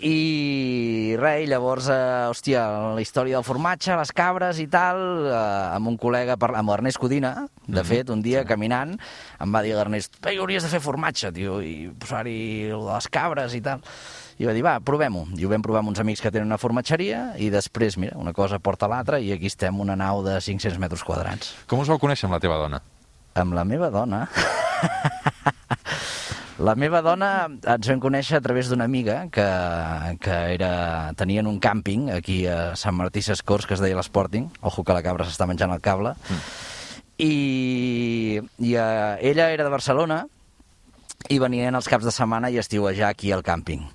I 0.00 1.14
res, 1.20 1.42
i 1.44 1.48
llavors, 1.50 1.88
eh, 1.92 1.98
hòstia, 2.30 2.62
la 2.96 3.02
història 3.02 3.36
del 3.36 3.44
formatge, 3.44 3.92
les 3.98 4.12
cabres 4.16 4.60
i 4.62 4.66
tal, 4.72 5.00
eh, 5.28 5.34
amb 5.76 5.90
un 5.92 5.98
col·lega, 6.00 6.38
par- 6.40 6.54
amb 6.56 6.72
l'Ernest 6.72 6.98
Codina, 7.02 7.34
de 7.68 7.84
fet, 7.84 8.08
un 8.10 8.22
dia 8.24 8.46
caminant, 8.48 8.96
em 9.40 9.52
va 9.52 9.62
dir 9.62 9.74
l'Ernest, 9.76 10.16
"Ei, 10.26 10.38
hauries 10.38 10.62
de 10.64 10.68
fer 10.72 10.80
formatge, 10.80 11.32
tio, 11.32 11.60
i 11.62 11.90
posar-hi 11.98 12.72
les 12.72 13.08
cabres 13.08 13.54
i 13.54 13.60
tal. 13.60 13.80
I 14.40 14.46
va 14.46 14.54
dir, 14.56 14.62
va, 14.64 14.78
provem-ho. 14.80 15.26
I 15.36 15.44
ho 15.44 15.50
vam 15.50 15.60
provar 15.60 15.80
amb 15.80 15.90
uns 15.90 16.00
amics 16.00 16.22
que 16.22 16.30
tenen 16.32 16.46
una 16.48 16.56
formatgeria 16.56 17.34
i 17.36 17.50
després, 17.50 17.98
mira, 17.98 18.16
una 18.16 18.32
cosa 18.32 18.58
porta 18.58 18.88
l'altra 18.88 19.18
i 19.20 19.32
aquí 19.32 19.46
estem 19.46 19.78
una 19.80 19.96
nau 19.96 20.22
de 20.24 20.40
500 20.40 20.78
metres 20.78 21.04
quadrats. 21.04 21.54
Com 21.66 21.78
us 21.80 21.88
vau 21.88 21.98
conèixer 21.98 22.24
amb 22.24 22.32
la 22.38 22.40
teva 22.40 22.56
dona? 22.56 22.80
Amb 23.34 23.52
la 23.52 23.64
meva 23.64 23.90
dona... 23.90 24.26
La 26.60 26.74
meva 26.76 27.00
dona 27.00 27.46
ens 27.48 27.88
vam 27.88 28.00
conèixer 28.04 28.36
a 28.36 28.42
través 28.44 28.68
d'una 28.68 28.84
amiga 28.84 29.22
que, 29.32 29.46
que 30.20 30.34
era, 30.56 30.72
tenien 31.16 31.48
un 31.48 31.56
càmping 31.62 32.10
aquí 32.12 32.42
a 32.52 32.74
Sant 32.76 32.98
Martí 32.98 33.22
Sescors 33.24 33.64
que 33.64 33.78
es 33.78 33.80
deia 33.80 33.96
l'Sporting. 33.96 34.50
Ojo 34.68 34.84
que 34.84 34.96
la 34.96 35.00
cabra 35.06 35.24
s'està 35.24 35.48
menjant 35.48 35.72
el 35.72 35.80
cable. 35.80 36.12
I, 37.16 37.32
i 38.60 38.74
uh, 38.76 39.16
ella 39.24 39.48
era 39.54 39.64
de 39.64 39.72
Barcelona 39.72 40.26
i 41.32 41.40
venien 41.40 41.76
els 41.76 41.88
caps 41.88 42.04
de 42.04 42.12
setmana 42.12 42.52
i 42.52 42.60
estiuejar 42.60 43.08
aquí 43.08 43.32
al 43.32 43.44
càmping. 43.46 43.88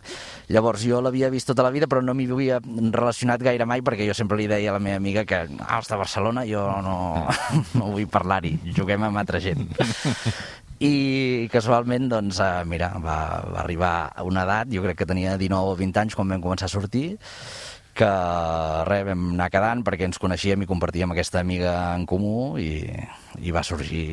Llavors 0.50 0.84
jo 0.86 1.00
l'havia 1.02 1.30
vist 1.34 1.50
tota 1.50 1.64
la 1.66 1.72
vida 1.74 1.86
però 1.90 2.02
no 2.06 2.14
m'hi 2.18 2.28
havia 2.34 2.60
relacionat 2.66 3.46
gaire 3.46 3.66
mai 3.70 3.82
perquè 3.86 4.06
jo 4.10 4.18
sempre 4.18 4.38
li 4.38 4.50
deia 4.50 4.74
a 4.74 4.78
la 4.78 4.82
meva 4.82 4.98
amiga 5.02 5.26
que 5.26 5.46
ah, 5.46 5.80
està 5.80 5.98
a 5.98 6.02
Barcelona, 6.02 6.46
jo 6.50 6.66
no, 6.86 6.98
no 7.78 7.94
vull 7.94 8.10
parlar-hi, 8.10 8.58
juguem 8.78 9.06
amb 9.06 9.22
altra 9.22 9.42
gent. 9.42 9.66
I 10.84 11.48
casualment, 11.54 12.10
doncs, 12.12 12.42
eh, 12.44 12.66
mira, 12.68 12.92
va, 13.00 13.18
va 13.48 13.62
arribar 13.62 13.94
a 14.12 14.26
una 14.28 14.44
edat, 14.44 14.74
jo 14.74 14.84
crec 14.84 15.00
que 15.00 15.08
tenia 15.08 15.38
19 15.40 15.72
o 15.72 15.78
20 15.80 16.02
anys 16.04 16.18
quan 16.18 16.34
vam 16.34 16.44
començar 16.44 16.68
a 16.68 16.74
sortir, 16.74 17.16
que 17.96 18.08
res, 18.90 19.06
vam 19.08 19.22
anar 19.38 19.48
quedant 19.54 19.84
perquè 19.88 20.04
ens 20.10 20.20
coneixíem 20.20 20.66
i 20.66 20.68
compartíem 20.68 21.14
aquesta 21.14 21.40
amiga 21.40 21.72
en 21.96 22.04
comú 22.10 22.58
i, 22.60 22.84
i 23.40 23.56
va 23.56 23.64
sorgir... 23.64 24.04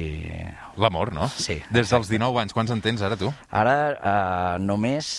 L'amor, 0.78 1.10
no? 1.16 1.26
Sí, 1.34 1.58
Des 1.74 1.90
dels 1.90 2.12
19 2.12 2.44
anys, 2.44 2.54
quants 2.54 2.70
en 2.70 2.84
tens 2.84 3.02
ara, 3.02 3.18
tu? 3.18 3.32
Ara 3.50 3.76
eh, 3.96 4.62
només... 4.62 5.10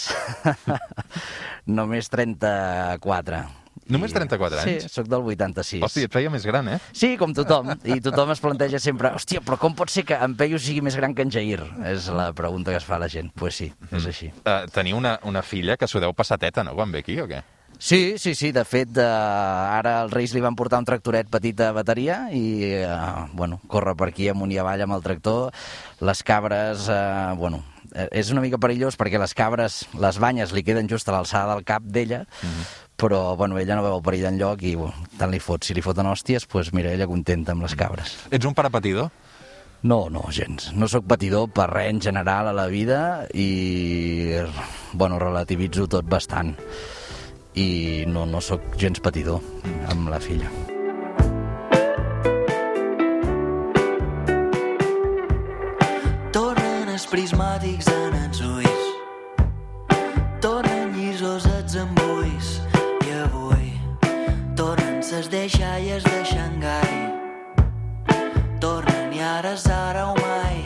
només 1.79 2.07
34. 2.11 3.43
Només 3.91 4.11
I- 4.11 4.15
34 4.15 4.59
anys? 4.61 4.83
Sí, 4.83 4.89
sóc 4.89 5.07
del 5.11 5.21
86. 5.21 5.83
Hòstia, 5.83 6.07
et 6.07 6.13
feia 6.13 6.29
més 6.29 6.45
gran, 6.45 6.67
eh? 6.71 6.79
Sí, 6.91 7.15
com 7.17 7.33
tothom. 7.35 7.73
I 7.83 7.99
tothom 8.03 8.31
es 8.31 8.39
planteja 8.43 8.79
sempre, 8.79 9.11
hòstia, 9.17 9.41
però 9.43 9.57
com 9.59 9.75
pot 9.75 9.89
ser 9.91 10.05
que 10.07 10.15
en 10.15 10.35
Peyu 10.39 10.59
sigui 10.59 10.81
més 10.81 10.95
gran 10.95 11.13
que 11.15 11.25
en 11.25 11.31
Jair? 11.31 11.59
És 11.89 12.07
la 12.07 12.31
pregunta 12.33 12.71
que 12.71 12.77
es 12.77 12.85
fa 12.87 12.99
la 12.99 13.09
gent. 13.11 13.31
Doncs 13.33 13.39
pues 13.39 13.55
sí, 13.59 13.71
és 13.91 14.05
així. 14.07 14.31
Uh, 14.45 14.63
teniu 14.71 14.97
una, 14.97 15.17
una 15.23 15.41
filla 15.43 15.75
que 15.77 15.87
s'ho 15.87 15.99
deu 15.99 16.13
passar 16.13 16.37
teta, 16.39 16.63
no?, 16.63 16.75
quan 16.75 16.91
ve 16.91 17.03
aquí, 17.03 17.19
o 17.19 17.27
què? 17.27 17.43
Sí, 17.83 18.15
sí, 18.17 18.31
sí. 18.35 18.53
De 18.55 18.63
fet, 18.63 18.95
eh, 18.95 19.03
ara 19.03 19.97
els 20.05 20.13
Reis 20.13 20.31
li 20.31 20.39
van 20.39 20.55
portar 20.55 20.79
un 20.79 20.85
tractoret 20.87 21.27
petit 21.27 21.57
de 21.57 21.67
bateria 21.75 22.29
i, 22.31 22.69
eh, 22.77 22.87
bueno, 23.33 23.59
corre 23.67 23.95
per 23.99 24.07
aquí 24.13 24.29
amunt 24.31 24.53
i 24.53 24.59
avall 24.61 24.85
amb 24.85 24.95
el 24.95 25.03
tractor. 25.03 25.51
Les 25.99 26.23
cabres, 26.23 26.87
eh, 26.87 27.33
bueno, 27.35 27.63
eh, 27.91 28.07
és 28.11 28.31
una 28.31 28.39
mica 28.45 28.57
perillós 28.61 28.95
perquè 28.95 29.19
les 29.19 29.33
cabres, 29.35 29.81
les 29.99 30.19
banyes 30.21 30.53
li 30.53 30.63
queden 30.63 30.87
just 30.87 31.09
a 31.09 31.17
l'alçada 31.17 31.55
del 31.55 31.65
cap 31.67 31.83
d'ella, 31.83 32.23
però, 33.03 33.35
bueno, 33.35 33.59
ella 33.59 33.75
no 33.75 33.83
veu 33.83 33.97
el 33.97 34.03
perill 34.05 34.29
enlloc 34.29 34.61
i, 34.63 34.77
bueno, 34.79 34.95
tant 35.19 35.31
li 35.33 35.41
fot. 35.43 35.65
Si 35.67 35.75
li 35.75 35.83
foten 35.83 36.07
hòsties, 36.07 36.47
doncs 36.47 36.71
mira, 36.71 36.93
ella 36.95 37.09
contenta 37.09 37.51
amb 37.51 37.65
les 37.65 37.75
cabres. 37.75 38.15
Ets 38.31 38.47
un 38.47 38.55
pare 38.55 38.71
patidor? 38.71 39.09
No, 39.83 40.07
no, 40.07 40.21
gens. 40.31 40.69
No 40.71 40.87
sóc 40.87 41.03
patidor 41.11 41.49
per 41.51 41.67
res 41.67 41.89
en 41.91 41.99
general 41.99 42.47
a 42.47 42.53
la 42.55 42.69
vida 42.71 43.27
i, 43.35 44.31
bueno, 44.93 45.19
relativitzo 45.19 45.89
tot 45.91 46.07
bastant. 46.07 46.55
I 47.59 48.05
no, 48.07 48.23
no 48.25 48.39
sóc 48.39 48.77
gens 48.79 49.03
patidor 49.03 49.43
amb 49.91 50.07
la 50.07 50.21
filla. 50.23 50.47
Tornen 56.31 56.95
els 56.95 57.11
prismàtics 57.11 57.91
en 57.91 58.02
tornen 65.23 65.23
ses 65.23 65.29
deixalles 65.29 66.03
de 66.03 66.23
Xangai 66.25 67.13
Tornen 68.59 69.13
i 69.13 69.19
ara 69.19 69.53
és 69.53 69.65
ara 69.67 70.07
o 70.11 70.15
mai 70.15 70.63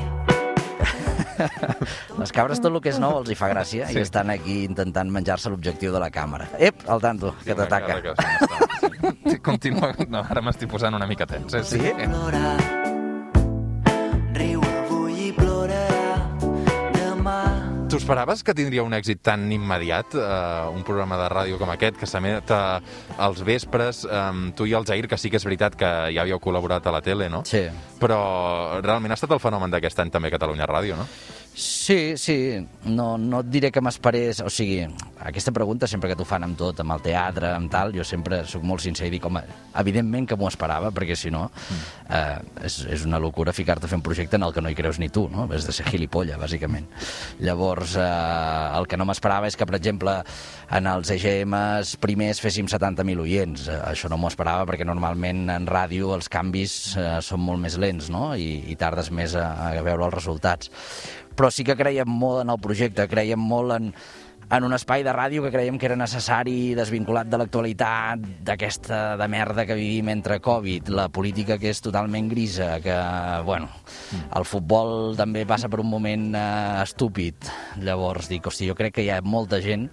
Les 2.18 2.32
cabres 2.32 2.60
tot 2.60 2.74
el 2.74 2.82
que 2.82 2.90
és 2.90 2.98
nou 3.00 3.20
els 3.20 3.30
hi 3.30 3.36
fa 3.38 3.50
gràcia 3.50 3.88
Sí. 3.88 3.98
i 4.00 4.02
estan 4.02 4.30
aquí 4.34 4.64
intentant 4.66 5.10
menjar-se 5.12 5.50
l'objectiu 5.50 5.92
de 5.94 6.00
la 6.00 6.10
càmera. 6.10 6.48
Ep, 6.58 6.76
al 6.90 7.00
tanto, 7.00 7.36
que 7.46 7.54
t'ataca. 7.54 8.02
Que- 8.02 9.40
Continua. 9.40 9.94
No, 10.10 10.24
ara 10.28 10.42
m'estic 10.42 10.68
posant 10.72 10.96
una 10.96 11.06
mica 11.06 11.28
tens, 11.28 11.54
eh? 11.54 11.64
Sí? 11.64 11.78
Plorar 11.78 12.58
Tu 17.88 17.96
esperaves 17.96 18.42
que 18.44 18.52
tindria 18.52 18.84
un 18.84 18.92
èxit 18.92 19.22
tan 19.24 19.46
immediat, 19.48 20.12
eh, 20.12 20.68
un 20.76 20.84
programa 20.84 21.16
de 21.22 21.30
ràdio 21.32 21.56
com 21.58 21.70
aquest, 21.72 21.96
que 21.96 22.10
s'emet 22.10 22.52
als 22.52 23.44
vespres, 23.48 24.02
eh, 24.04 24.52
tu 24.60 24.66
i 24.68 24.74
el 24.76 24.84
Jair, 24.84 25.08
que 25.08 25.18
sí 25.18 25.32
que 25.32 25.40
és 25.40 25.46
veritat 25.48 25.78
que 25.80 25.88
ja 26.12 26.22
havíeu 26.26 26.40
col·laborat 26.44 26.86
a 26.86 26.92
la 26.92 27.02
tele, 27.02 27.30
no? 27.30 27.46
Sí. 27.46 27.64
Però 27.98 28.82
realment 28.84 29.12
ha 29.12 29.16
estat 29.16 29.32
el 29.32 29.40
fenomen 29.40 29.72
d'aquest 29.72 30.04
any 30.04 30.12
també 30.12 30.30
Catalunya 30.30 30.68
Ràdio, 30.68 30.98
no? 30.98 31.08
Sí, 31.56 32.18
sí, 32.18 32.60
no, 32.84 33.18
no 33.18 33.40
et 33.40 33.48
diré 33.50 33.72
que 33.72 33.82
m'esperés, 33.82 34.44
o 34.44 34.50
sigui, 34.52 34.84
aquesta 35.28 35.52
pregunta 35.52 35.88
sempre 35.92 36.08
que 36.10 36.16
t'ho 36.16 36.26
fan 36.28 36.46
amb 36.48 36.56
tot, 36.60 36.80
amb 36.80 36.96
el 36.96 37.02
teatre, 37.04 37.50
amb 37.52 37.72
tal, 37.72 37.92
jo 37.96 38.06
sempre 38.08 38.44
sóc 38.48 38.64
molt 38.64 38.84
sincer 38.84 39.10
i 39.10 39.12
dic, 39.12 39.26
home, 39.28 39.42
evidentment 39.82 40.28
que 40.30 40.38
m'ho 40.40 40.48
esperava, 40.48 40.92
perquè 40.96 41.18
si 41.20 41.32
no 41.34 41.50
eh, 41.52 42.38
és, 42.64 42.80
és 42.96 43.04
una 43.08 43.20
locura 43.20 43.56
ficar-te 43.56 43.88
a 43.88 43.92
fer 43.92 44.00
un 44.00 44.06
projecte 44.06 44.40
en 44.40 44.48
el 44.48 44.56
que 44.56 44.64
no 44.64 44.72
hi 44.72 44.78
creus 44.78 45.02
ni 45.04 45.10
tu, 45.12 45.26
no? 45.32 45.50
Has 45.52 45.68
de 45.68 45.76
ser 45.76 45.88
gilipolla, 45.90 46.40
bàsicament. 46.40 46.88
Llavors, 47.44 47.98
eh, 48.00 48.08
el 48.80 48.88
que 48.88 49.00
no 49.00 49.08
m'esperava 49.10 49.50
és 49.52 49.60
que, 49.60 49.68
per 49.68 49.76
exemple, 49.80 50.16
en 50.80 50.88
els 50.94 51.12
EGMs 51.18 51.96
primers 52.04 52.42
féssim 52.44 52.70
70.000 52.72 53.24
oients. 53.26 53.68
Eh, 53.68 53.80
això 53.92 54.12
no 54.12 54.20
m'ho 54.22 54.32
esperava 54.32 54.68
perquè 54.70 54.88
normalment 54.88 55.48
en 55.54 55.68
ràdio 55.68 56.14
els 56.16 56.32
canvis 56.32 56.78
eh, 56.96 57.10
són 57.26 57.44
molt 57.44 57.64
més 57.64 57.76
lents, 57.82 58.08
no? 58.14 58.32
I, 58.36 58.64
i 58.72 58.80
tardes 58.80 59.12
més 59.12 59.36
a, 59.36 59.50
a 59.74 59.84
veure 59.84 60.08
els 60.08 60.16
resultats. 60.16 60.72
Però 61.38 61.52
sí 61.54 61.62
que 61.68 61.76
creiem 61.78 62.10
molt 62.10 62.42
en 62.42 62.50
el 62.50 62.58
projecte, 62.64 63.06
creiem 63.12 63.44
molt 63.44 63.76
en, 63.76 63.92
en 64.50 64.64
un 64.64 64.74
espai 64.76 65.04
de 65.04 65.12
ràdio 65.12 65.44
que 65.44 65.52
creiem 65.52 65.78
que 65.80 65.90
era 65.90 65.98
necessari, 66.00 66.74
desvinculat 66.78 67.28
de 67.28 67.40
l'actualitat, 67.42 68.24
d'aquesta 68.48 69.18
de 69.20 69.28
merda 69.28 69.66
que 69.68 69.76
vivim 69.76 70.14
entre 70.14 70.40
Covid, 70.44 70.92
la 70.96 71.10
política 71.12 71.58
que 71.60 71.72
és 71.74 71.84
totalment 71.84 72.30
grisa, 72.32 72.78
que, 72.84 72.96
bueno, 73.48 73.68
el 74.38 74.48
futbol 74.48 75.18
també 75.20 75.44
passa 75.50 75.68
per 75.68 75.82
un 75.84 75.92
moment 75.92 76.30
eh, 76.32 76.48
estúpid. 76.86 77.52
Llavors 77.84 78.32
dic, 78.32 78.48
hosti, 78.48 78.70
jo 78.72 78.78
crec 78.80 78.96
que 78.98 79.08
hi 79.08 79.12
ha 79.12 79.20
molta 79.22 79.60
gent 79.64 79.90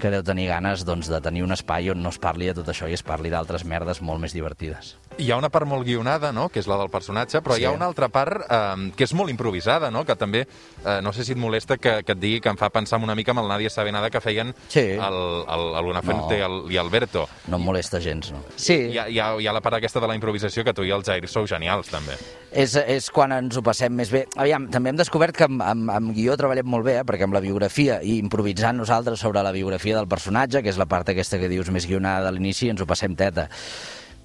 que 0.00 0.10
deu 0.10 0.24
tenir 0.26 0.48
ganes 0.50 0.82
doncs, 0.84 1.08
de 1.08 1.20
tenir 1.22 1.44
un 1.46 1.54
espai 1.54 1.92
on 1.92 2.02
no 2.02 2.10
es 2.10 2.18
parli 2.18 2.50
de 2.50 2.58
tot 2.58 2.68
això 2.68 2.90
i 2.90 2.96
es 2.96 3.04
parli 3.06 3.30
d'altres 3.30 3.62
merdes 3.64 4.02
molt 4.02 4.20
més 4.20 4.34
divertides. 4.34 4.96
Hi 5.16 5.28
ha 5.30 5.36
una 5.38 5.48
part 5.48 5.66
molt 5.70 5.84
guionada, 5.86 6.32
no?, 6.34 6.48
que 6.50 6.58
és 6.58 6.66
la 6.66 6.74
del 6.80 6.88
personatge, 6.90 7.38
però 7.40 7.54
Sí. 7.54 7.62
hi 7.62 7.66
ha 7.66 7.70
una 7.70 7.86
altra 7.86 8.08
part 8.08 8.42
eh, 8.50 8.90
que 8.96 9.04
és 9.06 9.12
molt 9.14 9.30
improvisada, 9.30 9.90
no?, 9.90 10.04
que 10.04 10.16
també, 10.18 10.40
eh, 10.84 11.00
no 11.02 11.12
sé 11.12 11.22
si 11.24 11.32
et 11.32 11.38
molesta 11.38 11.76
que, 11.78 12.02
que 12.02 12.12
et 12.16 12.18
digui 12.18 12.40
que 12.42 12.48
em 12.50 12.56
fa 12.58 12.68
pensar 12.74 12.98
una 12.98 13.14
mica 13.14 13.30
amb 13.30 13.40
el 13.44 13.48
Nadia 13.48 13.70
Sabenada 13.70 14.10
que 14.10 14.20
feien 14.20 14.52
Sí. 14.68 14.80
el, 14.80 14.98
el, 15.46 15.64
el 15.78 15.84
Luna 15.86 16.02
Fuente 16.02 16.34
No. 16.34 16.40
i, 16.40 16.42
el, 16.42 16.72
i 16.74 16.76
Alberto. 16.82 17.28
No 17.46 17.56
em 17.60 17.62
molesta 17.64 18.00
gens, 18.00 18.32
no? 18.32 18.42
Sí, 18.56 18.74
Hi 18.90 18.98
ha, 18.98 19.08
hi, 19.08 19.18
ha, 19.20 19.28
hi 19.40 19.46
ha 19.46 19.52
la 19.54 19.60
part 19.62 19.76
aquesta 19.78 20.00
de 20.00 20.08
la 20.10 20.16
improvisació 20.18 20.64
que 20.64 20.74
tu 20.74 20.82
i 20.84 20.90
el 20.90 21.04
Jair 21.06 21.28
sou 21.28 21.46
genials, 21.46 21.88
també. 21.94 22.18
és, 22.50 22.74
és 22.74 23.08
quan 23.10 23.32
ens 23.32 23.56
ho 23.56 23.62
passem 23.62 23.92
més 23.94 24.10
bé. 24.10 24.26
Aviam, 24.36 24.68
també 24.70 24.90
hem 24.90 24.96
descobert 24.98 25.36
que 25.36 25.44
amb, 25.46 25.62
amb, 25.62 25.90
amb 25.90 26.12
guió 26.14 26.36
treballem 26.36 26.66
molt 26.66 26.84
bé, 26.84 26.98
eh? 27.00 27.04
perquè 27.04 27.24
amb 27.28 27.34
la 27.34 27.40
biografia 27.44 28.00
i 28.02 28.18
improvisant 28.18 28.76
nosaltres 28.78 29.20
sobre 29.20 29.42
la 29.42 29.52
biografia 29.52 29.96
del 29.96 30.08
personatge, 30.08 30.62
que 30.62 30.70
és 30.70 30.78
la 30.78 30.86
part 30.86 31.08
aquesta 31.08 31.38
que 31.38 31.48
dius 31.48 31.70
més 31.70 31.86
guionada 31.86 32.26
de 32.26 32.32
l'inici, 32.32 32.68
ens 32.70 32.80
ho 32.82 32.86
passem 32.86 33.14
teta. 33.14 33.48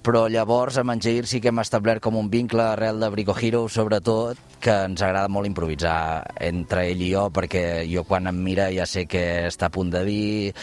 Però 0.00 0.22
llavors 0.32 0.78
amb 0.80 0.94
en 0.94 1.00
Jair 1.04 1.26
sí 1.28 1.42
que 1.44 1.50
hem 1.50 1.60
establert 1.60 2.00
com 2.00 2.14
un 2.16 2.30
vincle 2.32 2.62
arrel 2.64 3.02
de 3.02 3.10
Brico 3.12 3.34
Hero, 3.36 3.66
sobretot, 3.68 4.38
que 4.64 4.72
ens 4.86 5.02
agrada 5.04 5.28
molt 5.28 5.48
improvisar 5.48 6.24
entre 6.40 6.86
ell 6.88 7.02
i 7.04 7.10
jo, 7.12 7.26
perquè 7.36 7.82
jo 7.90 8.06
quan 8.08 8.30
em 8.30 8.38
mira 8.40 8.70
ja 8.72 8.86
sé 8.88 9.04
què 9.04 9.44
està 9.50 9.68
a 9.68 9.74
punt 9.74 9.92
de 9.92 10.00
dir, 10.08 10.54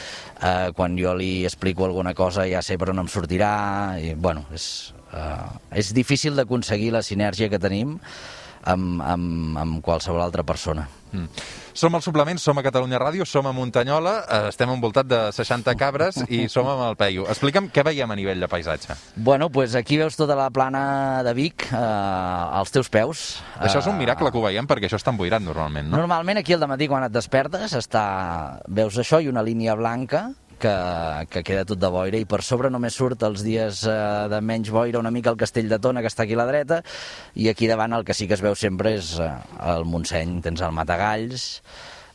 eh, 0.41 0.72
quan 0.74 0.98
jo 0.98 1.13
li 1.13 1.46
explico 1.46 1.86
alguna 1.86 2.15
cosa 2.17 2.48
ja 2.50 2.63
sé 2.65 2.79
per 2.82 2.89
on 2.96 3.03
em 3.06 3.12
sortirà, 3.13 3.51
i 4.01 4.15
bueno, 4.17 4.48
és, 4.58 4.96
eh, 5.13 5.77
és 5.84 5.94
difícil 5.94 6.34
d'aconseguir 6.34 6.89
la 6.98 7.06
sinergia 7.06 7.50
que 7.53 7.62
tenim 7.62 8.00
amb, 8.67 9.01
amb, 9.01 9.57
amb 9.63 9.81
qualsevol 9.86 10.21
altra 10.24 10.43
persona. 10.43 10.88
Mm. 11.12 11.27
Som 11.77 11.93
al 11.95 12.01
Suplement, 12.03 12.39
som 12.41 12.57
a 12.57 12.63
Catalunya 12.65 12.97
Ràdio, 13.00 13.24
som 13.25 13.45
a 13.47 13.53
Muntanyola, 13.55 14.13
eh, 14.25 14.39
estem 14.50 14.69
envoltat 14.74 15.07
de 15.07 15.19
60 15.31 15.75
cabres 15.79 16.17
i 16.27 16.47
som 16.51 16.67
amb 16.67 16.83
el 16.89 16.97
Peyu. 17.00 17.27
Explica'm 17.31 17.69
què 17.71 17.83
veiem 17.86 18.12
a 18.12 18.17
nivell 18.17 18.41
de 18.43 18.50
paisatge. 18.50 18.97
Bueno, 19.15 19.50
pues 19.53 19.75
aquí 19.75 19.97
veus 20.01 20.17
tota 20.17 20.36
la 20.36 20.50
plana 20.50 21.24
de 21.24 21.33
Vic 21.38 21.67
eh, 21.71 21.77
als 21.77 22.74
teus 22.74 22.89
peus. 22.89 23.27
Això 23.59 23.79
és 23.79 23.88
un 23.88 23.95
Eh, 23.95 24.00
miracle 24.03 24.31
que 24.31 24.38
ho 24.38 24.43
veiem 24.43 24.67
perquè 24.67 24.89
això 24.89 24.97
està 25.00 25.13
emboirat 25.13 25.41
normalment, 25.41 25.88
no? 25.89 25.97
Normalment 26.01 26.41
aquí 26.41 26.53
al 26.53 26.67
matí 26.67 26.88
quan 26.88 27.05
et 27.07 27.13
despertes 27.13 27.74
està... 27.77 28.59
veus 28.67 28.97
això 28.97 29.21
i 29.21 29.29
una 29.29 29.41
línia 29.45 29.75
blanca 29.75 30.31
que, 30.59 30.73
que 31.31 31.43
queda 31.47 31.65
tot 31.65 31.79
de 31.81 31.89
boira 31.93 32.19
i 32.21 32.25
per 32.29 32.41
sobre 32.45 32.69
només 32.73 32.95
surt 32.97 33.23
els 33.27 33.43
dies 33.45 33.83
eh, 33.87 33.97
de 34.31 34.39
menys 34.41 34.69
boira 34.73 34.99
una 34.99 35.11
mica 35.11 35.29
el 35.33 35.37
castell 35.39 35.69
de 35.69 35.79
Tona 35.79 36.01
que 36.01 36.11
està 36.11 36.23
aquí 36.25 36.35
a 36.37 36.41
la 36.41 36.47
dreta 36.49 36.81
i 37.35 37.49
aquí 37.51 37.67
davant 37.69 37.93
el 37.97 38.03
que 38.07 38.13
sí 38.17 38.27
que 38.27 38.35
es 38.37 38.43
veu 38.45 38.55
sempre 38.55 38.95
és 38.97 39.15
eh, 39.19 39.29
el 39.73 39.85
Montseny, 39.85 40.39
tens 40.45 40.61
el 40.65 40.73
Matagalls 40.75 41.47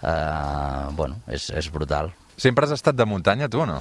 eh, 0.02 0.88
bueno, 0.98 1.20
és, 1.28 1.50
és 1.50 1.70
brutal 1.72 2.12
Sempre 2.42 2.64
has 2.66 2.72
estat 2.74 2.96
de 2.96 3.04
muntanya, 3.06 3.46
tu, 3.52 3.60
o 3.60 3.66
no? 3.68 3.76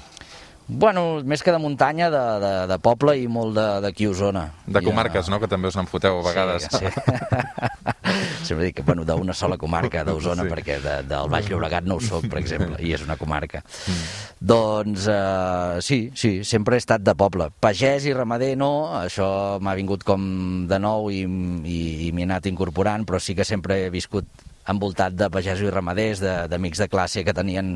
Bueno, 0.68 1.22
més 1.26 1.42
que 1.42 1.52
de 1.56 1.58
muntanya, 1.58 2.10
de, 2.14 2.20
de, 2.44 2.52
de 2.70 2.78
poble 2.84 3.16
i 3.18 3.26
molt 3.32 3.56
de- 3.56 3.80
d'aquí 3.82 4.06
a 4.06 4.12
Osona. 4.12 4.44
De 4.68 4.82
comarques, 4.86 5.26
eh, 5.28 5.32
no?, 5.32 5.40
que 5.42 5.48
també 5.50 5.72
us 5.72 5.76
n'enfoteu 5.80 6.20
a 6.20 6.26
vegades. 6.28 6.68
Sí, 6.70 6.86
sí. 6.86 6.92
Sempre 8.44 8.66
dic 8.66 8.76
que, 8.80 8.84
bueno, 8.88 9.06
d'una 9.06 9.34
sola 9.34 9.58
comarca, 9.58 10.04
d'Osona, 10.08 10.44
Sí. 10.44 10.50
perquè 10.50 10.80
de, 10.82 10.96
del 11.08 11.30
Baix 11.30 11.50
Llobregat 11.50 11.84
no 11.86 11.96
ho 11.96 12.02
soc, 12.02 12.28
per 12.30 12.40
exemple, 12.40 12.78
i 12.84 12.94
és 12.94 13.04
una 13.06 13.18
comarca. 13.18 13.62
Mm. 13.88 14.06
Doncs, 14.52 15.08
eh, 15.08 15.82
sí, 15.82 16.00
sí, 16.16 16.44
sempre 16.44 16.76
he 16.76 16.82
estat 16.82 17.02
de 17.06 17.14
poble. 17.16 17.50
Pagès 17.62 18.06
i 18.10 18.14
ramader 18.14 18.56
no, 18.58 18.72
això 19.02 19.60
m'ha 19.62 19.76
vingut 19.78 20.04
com 20.08 20.66
de 20.68 20.80
nou 20.82 21.12
i, 21.14 21.22
i, 21.24 21.82
i 22.08 22.12
m'hi 22.12 22.24
he 22.26 22.30
anat 22.30 22.48
incorporant, 22.50 23.06
però 23.06 23.20
sí 23.22 23.36
que 23.38 23.46
sempre 23.46 23.86
he 23.86 23.90
viscut 23.94 24.26
envoltat 24.72 25.16
de 25.18 25.28
pagesos 25.34 25.66
i 25.68 25.72
ramaders, 25.74 26.20
de- 26.22 26.48
d'amics 26.48 26.80
de, 26.84 26.88
classe 26.88 27.24
que 27.26 27.34
tenien 27.34 27.74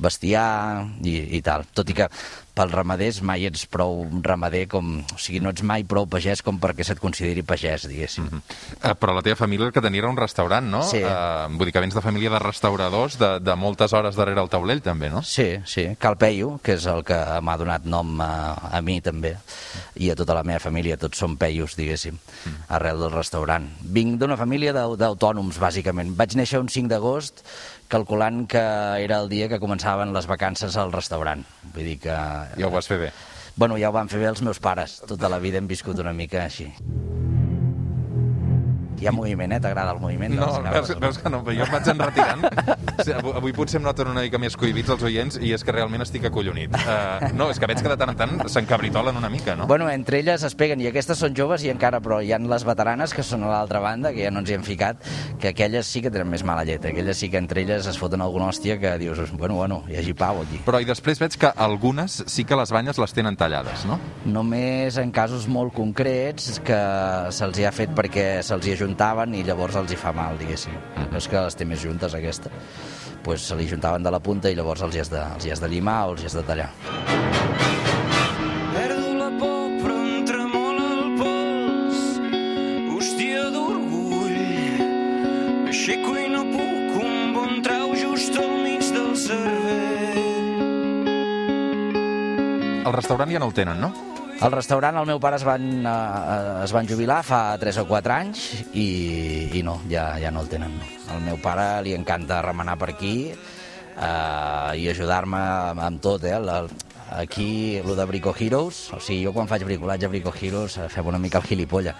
bestiar 0.00 0.86
i, 1.04 1.18
i 1.36 1.40
tal. 1.44 1.64
Tot 1.76 1.90
i 1.92 1.96
que 1.98 2.08
pels 2.54 2.70
ramaders 2.70 3.18
mai 3.26 3.46
ets 3.48 3.64
prou 3.66 4.04
ramader 4.22 4.68
com... 4.70 5.00
O 5.14 5.18
sigui, 5.18 5.40
no 5.42 5.50
ets 5.50 5.62
mai 5.66 5.82
prou 5.82 6.06
pagès 6.06 6.38
com 6.46 6.60
perquè 6.62 6.84
se't 6.86 7.00
consideri 7.02 7.42
pagès, 7.42 7.88
diguéssim. 7.90 8.24
Mm 8.24 8.30
-hmm. 8.30 8.90
Eh, 8.90 8.94
però 8.94 9.12
la 9.14 9.22
teva 9.22 9.34
família 9.36 9.66
el 9.66 9.72
que 9.72 9.80
tenia 9.82 9.98
era 9.98 10.08
un 10.08 10.16
restaurant, 10.16 10.64
no? 10.70 10.82
Sí. 10.82 10.98
Eh, 10.98 11.46
vull 11.50 11.66
dir 11.66 11.72
que 11.72 11.80
vens 11.80 11.94
de 11.94 12.00
família 12.00 12.30
de 12.30 12.38
restauradors 12.38 13.18
de, 13.18 13.40
de 13.40 13.54
moltes 13.56 13.92
hores 13.92 14.14
darrere 14.14 14.40
el 14.40 14.48
taulell, 14.48 14.80
també, 14.82 15.10
no? 15.10 15.22
Sí, 15.22 15.58
sí, 15.64 15.96
Cal 15.98 16.16
Peyu, 16.16 16.60
que 16.62 16.74
és 16.74 16.86
el 16.86 17.02
que 17.02 17.40
m'ha 17.42 17.56
donat 17.56 17.84
nom 17.84 18.20
a, 18.20 18.54
a 18.72 18.80
mi 18.80 19.00
també, 19.00 19.36
i 19.96 20.10
a 20.10 20.14
tota 20.14 20.34
la 20.34 20.42
meva 20.44 20.60
família, 20.60 20.96
tots 20.96 21.18
som 21.18 21.36
peios, 21.36 21.74
diguéssim, 21.76 22.18
arrel 22.68 22.98
del 22.98 23.10
restaurant. 23.10 23.66
Vinc 23.82 24.18
d'una 24.20 24.36
família 24.36 24.72
d'au- 24.72 24.96
d'autònoms, 24.96 25.58
bàsicament. 25.58 26.14
Vaig 26.16 26.34
néixer 26.36 26.60
un 26.60 26.68
5 26.68 26.88
d'agost, 26.88 27.42
calculant 27.92 28.44
que 28.50 28.62
era 29.04 29.20
el 29.22 29.30
dia 29.32 29.48
que 29.52 29.60
començaven 29.62 30.14
les 30.16 30.28
vacances 30.30 30.76
al 30.80 30.92
restaurant. 30.94 31.44
Vull 31.74 31.92
dir 31.92 31.98
que... 32.06 32.18
Ja 32.58 32.68
ho 32.68 32.74
vas 32.74 32.90
fer 32.90 33.00
bé. 33.06 33.12
Bueno, 33.56 33.78
ja 33.78 33.90
ho 33.90 33.94
van 33.94 34.10
fer 34.10 34.18
bé 34.22 34.30
els 34.32 34.42
meus 34.42 34.58
pares. 34.58 35.00
Tota 35.06 35.30
la 35.30 35.38
vida 35.38 35.60
hem 35.60 35.70
viscut 35.70 36.00
una 36.02 36.14
mica 36.16 36.42
així. 36.44 36.72
Hi 39.00 39.08
ha 39.08 39.12
moviment, 39.12 39.52
eh? 39.56 39.60
T'agrada 39.60 39.94
el 39.94 40.00
moviment? 40.00 40.34
No, 40.38 40.48
les 40.64 40.74
veus, 40.74 40.92
veus 41.02 41.18
que 41.18 41.32
no, 41.32 41.42
jo 41.46 41.66
em 41.66 41.72
vaig 41.72 41.90
enretirant. 41.92 42.44
Avui, 42.94 43.32
avui 43.40 43.54
potser 43.56 43.80
em 43.80 43.84
noten 43.84 44.10
una 44.12 44.22
mica 44.22 44.38
més 44.38 44.54
cohibits 44.58 44.92
els 44.94 45.02
oients 45.06 45.38
i 45.42 45.50
és 45.54 45.64
que 45.66 45.74
realment 45.74 46.04
estic 46.04 46.28
acollonit. 46.28 46.74
Uh, 46.78 47.32
no, 47.34 47.48
és 47.50 47.58
que 47.60 47.68
veig 47.70 47.82
que 47.82 47.90
de 47.90 47.96
tant 48.00 48.12
en 48.12 48.18
tant 48.18 48.34
s'encabritolen 48.50 49.18
una 49.18 49.30
mica, 49.32 49.56
no? 49.58 49.66
Bueno, 49.70 49.88
entre 49.90 50.20
elles 50.22 50.44
es 50.46 50.54
peguen, 50.58 50.82
i 50.84 50.88
aquestes 50.90 51.18
són 51.20 51.34
joves 51.36 51.64
i 51.66 51.72
encara, 51.72 52.00
però 52.04 52.20
hi 52.22 52.32
ha 52.32 52.38
les 52.38 52.66
veteranes 52.66 53.14
que 53.14 53.24
són 53.26 53.44
a 53.46 53.50
l'altra 53.50 53.82
banda, 53.82 54.12
que 54.14 54.22
ja 54.26 54.30
no 54.34 54.44
ens 54.44 54.52
hi 54.52 54.58
hem 54.58 54.66
ficat, 54.66 55.02
que 55.40 55.50
aquelles 55.50 55.90
sí 55.90 56.04
que 56.04 56.12
tenen 56.14 56.30
més 56.30 56.44
mala 56.46 56.64
llet, 56.66 56.86
aquelles 56.86 57.18
sí 57.18 57.30
que 57.32 57.40
entre 57.40 57.64
elles 57.64 57.88
es 57.90 57.98
foten 58.00 58.22
alguna 58.22 58.48
hòstia 58.52 58.78
que 58.80 58.94
dius, 59.02 59.20
bueno, 59.32 59.58
bueno, 59.58 59.82
hi 59.90 59.98
hagi 60.00 60.14
pau 60.14 60.42
aquí. 60.44 60.62
Però 60.66 60.80
i 60.80 60.88
després 60.88 61.20
veig 61.22 61.36
que 61.40 61.50
algunes 61.66 62.22
sí 62.30 62.46
que 62.46 62.58
les 62.58 62.72
banyes 62.74 63.00
les 63.02 63.16
tenen 63.16 63.36
tallades, 63.36 63.84
no? 63.88 63.98
Només 64.24 64.98
en 65.02 65.12
casos 65.14 65.48
molt 65.50 65.74
concrets 65.74 66.60
que 66.64 66.80
se'ls 67.34 67.60
hi 67.60 67.66
ha 67.68 67.74
fet 67.74 67.92
perquè 67.96 68.26
se'ls 68.46 68.66
hi 68.68 68.76
ajuntaven 68.84 69.32
i 69.34 69.42
llavors 69.46 69.76
els 69.80 69.92
hi 69.94 69.96
fa 69.96 70.12
mal, 70.12 70.36
diguéssim. 70.36 70.74
No 71.08 71.16
és 71.16 71.28
que 71.30 71.40
les 71.40 71.56
té 71.56 71.64
més 71.64 71.80
juntes, 71.80 72.14
aquesta. 72.14 72.50
pues 73.24 73.40
se 73.40 73.56
li 73.56 73.64
juntaven 73.64 74.02
de 74.04 74.10
la 74.12 74.20
punta 74.20 74.50
i 74.50 74.54
llavors 74.54 74.82
els 74.84 74.94
hi 74.96 75.00
has 75.00 75.08
de, 75.08 75.20
els 75.34 75.46
hi 75.46 75.50
has 75.50 75.60
de 75.60 75.68
llimar 75.72 76.04
o 76.04 76.10
els 76.12 76.20
hi 76.20 76.26
has 76.26 76.34
de 76.36 76.42
tallar. 76.44 76.68
Perdo 78.74 79.14
la 79.16 79.30
por, 79.40 79.70
però 79.80 79.96
em 79.96 80.26
tremola 80.28 80.90
el 80.92 81.14
pols. 81.16 82.02
Hòstia 82.92 83.46
d'orgull. 83.54 84.36
Aixeco 85.72 86.18
i 86.20 86.28
no 86.28 86.44
puc, 86.52 87.00
un 87.00 87.32
bon 87.32 87.62
trau 87.64 87.96
just 87.96 88.36
al 88.36 88.52
mig 88.60 88.84
del 88.92 89.16
cervell. 89.16 90.52
El 92.84 92.92
restaurant 92.92 93.32
ja 93.32 93.40
no 93.40 93.48
el 93.48 93.56
tenen, 93.56 93.80
no? 93.80 94.13
Al 94.42 94.50
restaurant 94.52 94.96
el 94.98 95.06
meu 95.06 95.20
pare 95.22 95.38
es 95.38 95.44
van, 95.46 95.64
eh, 95.86 96.64
es 96.64 96.72
van 96.74 96.88
jubilar 96.88 97.20
fa 97.24 97.56
3 97.60 97.78
o 97.84 97.86
4 97.86 98.14
anys 98.14 98.46
i, 98.72 98.88
i 99.54 99.62
no, 99.62 99.78
ja, 99.90 100.14
ja 100.20 100.32
no 100.34 100.42
el 100.42 100.50
tenen. 100.50 100.74
Al 101.14 101.22
meu 101.22 101.38
pare 101.42 101.82
li 101.86 101.94
encanta 101.94 102.42
remenar 102.42 102.74
per 102.80 102.90
aquí 102.94 103.14
eh, 103.30 104.70
i 104.80 104.88
ajudar-me 104.90 105.42
amb, 105.86 106.00
tot. 106.02 106.26
Eh? 106.26 106.34
La, 106.42 106.64
aquí, 107.14 107.76
el 107.78 107.94
de 107.96 108.08
Brico 108.10 108.34
Heroes, 108.34 108.88
o 108.92 109.00
sigui, 109.00 109.22
jo 109.28 109.34
quan 109.36 109.48
faig 109.50 109.64
bricolatge 109.64 110.10
a 110.10 110.12
Brico 110.12 110.34
Heroes 110.34 110.78
eh, 110.78 110.88
fem 110.90 111.06
una 111.06 111.22
mica 111.22 111.38
el 111.38 111.48
gilipolla 111.52 111.94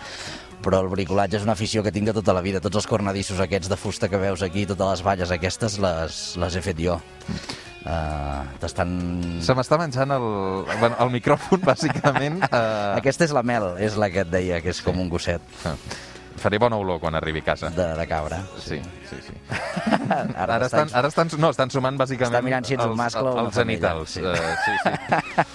però 0.64 0.78
el 0.80 0.88
bricolatge 0.88 1.36
és 1.36 1.44
una 1.44 1.52
afició 1.52 1.82
que 1.84 1.92
tinc 1.92 2.08
de 2.08 2.14
tota 2.16 2.32
la 2.32 2.40
vida. 2.40 2.60
Tots 2.64 2.80
els 2.80 2.86
cornedissos 2.88 3.42
aquests 3.44 3.68
de 3.68 3.76
fusta 3.76 4.08
que 4.08 4.16
veus 4.16 4.40
aquí, 4.40 4.64
totes 4.64 4.94
les 4.94 5.02
valles 5.04 5.34
aquestes, 5.34 5.76
les, 5.76 6.22
les 6.40 6.56
he 6.56 6.62
fet 6.64 6.80
jo. 6.80 6.96
Uh, 7.84 8.40
T'estan... 8.62 8.94
Se 9.44 9.52
m'està 9.56 9.76
menjant 9.76 10.14
el, 10.16 10.24
bueno, 10.80 10.96
el 11.04 11.12
micròfon, 11.12 11.60
bàsicament. 11.70 12.40
Uh... 12.48 12.96
Aquesta 12.96 13.28
és 13.28 13.36
la 13.36 13.44
Mel, 13.46 13.74
és 13.84 13.98
la 14.00 14.08
que 14.12 14.24
et 14.24 14.32
deia, 14.32 14.62
que 14.64 14.72
és 14.72 14.80
com 14.84 15.00
un 15.02 15.12
gosset. 15.12 15.44
Faré 16.44 16.58
bona 16.60 16.76
olor 16.76 17.00
quan 17.00 17.16
arribi 17.16 17.40
a 17.40 17.48
casa. 17.50 17.70
de, 17.74 17.86
de 17.96 18.06
cabra. 18.06 18.42
Sí, 18.60 18.78
sí, 19.08 19.16
sí. 19.24 19.32
Ara, 20.36 20.56
Ara 20.58 20.66
estan, 20.66 20.90
ara 20.92 21.08
estan, 21.08 21.30
no, 21.40 21.48
estan 21.54 21.70
sumant 21.72 21.96
bàsicament 21.98 22.34
Està 22.34 22.42
mirant 22.44 22.66
si 22.68 22.74
ets 22.76 22.84
un 22.84 22.90
els- 22.92 22.98
mascle 22.98 23.24
o 23.24 23.32
una 23.32 23.46
els 23.48 23.56
genitals. 23.56 24.10
Sí. 24.18 24.20
Uh, 24.20 24.34
sí, 24.64 24.74
sí. 24.82 24.92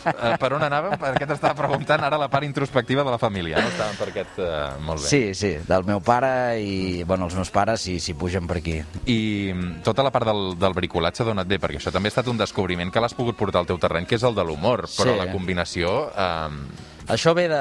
Uh, 0.09 0.33
per 0.41 0.49
on 0.57 0.65
anàvem? 0.65 0.95
Per 1.01 1.11
què 1.19 1.27
t'estava 1.29 1.53
preguntant 1.59 2.01
ara 2.07 2.17
la 2.17 2.27
part 2.33 2.47
introspectiva 2.47 3.03
de 3.05 3.13
la 3.13 3.19
família? 3.21 3.61
No 3.61 3.69
estàvem 3.69 3.99
per 4.01 4.09
aquest... 4.13 4.39
Uh, 4.41 4.79
molt 4.87 5.03
bé. 5.05 5.07
Sí, 5.11 5.21
sí, 5.37 5.51
del 5.69 5.85
meu 5.87 6.01
pare 6.01 6.31
i, 6.63 7.03
bueno, 7.05 7.29
els 7.29 7.37
meus 7.37 7.51
pares 7.53 7.85
sí, 7.85 7.99
sí 8.01 8.15
pugen 8.17 8.47
per 8.49 8.57
aquí. 8.63 8.79
I 9.05 9.19
mm, 9.53 9.81
tota 9.85 10.03
la 10.07 10.11
part 10.15 10.25
del, 10.31 10.55
del 10.59 10.73
bricolatge 10.77 11.27
d'on 11.27 11.43
et 11.45 11.51
ve? 11.51 11.61
Perquè 11.61 11.77
això 11.83 11.93
també 11.93 12.09
ha 12.09 12.15
estat 12.15 12.27
un 12.33 12.41
descobriment 12.41 12.89
que 12.91 13.03
l'has 13.03 13.13
pogut 13.17 13.37
portar 13.37 13.61
al 13.61 13.69
teu 13.69 13.77
terreny, 13.77 14.09
que 14.09 14.17
és 14.17 14.25
el 14.25 14.33
de 14.37 14.45
l'humor, 14.49 14.87
però 14.97 15.13
Sí. 15.13 15.19
la 15.21 15.29
combinació... 15.33 15.97
Uh, 16.09 16.87
Això 17.09 17.33
ve 17.33 17.47
de, 17.49 17.59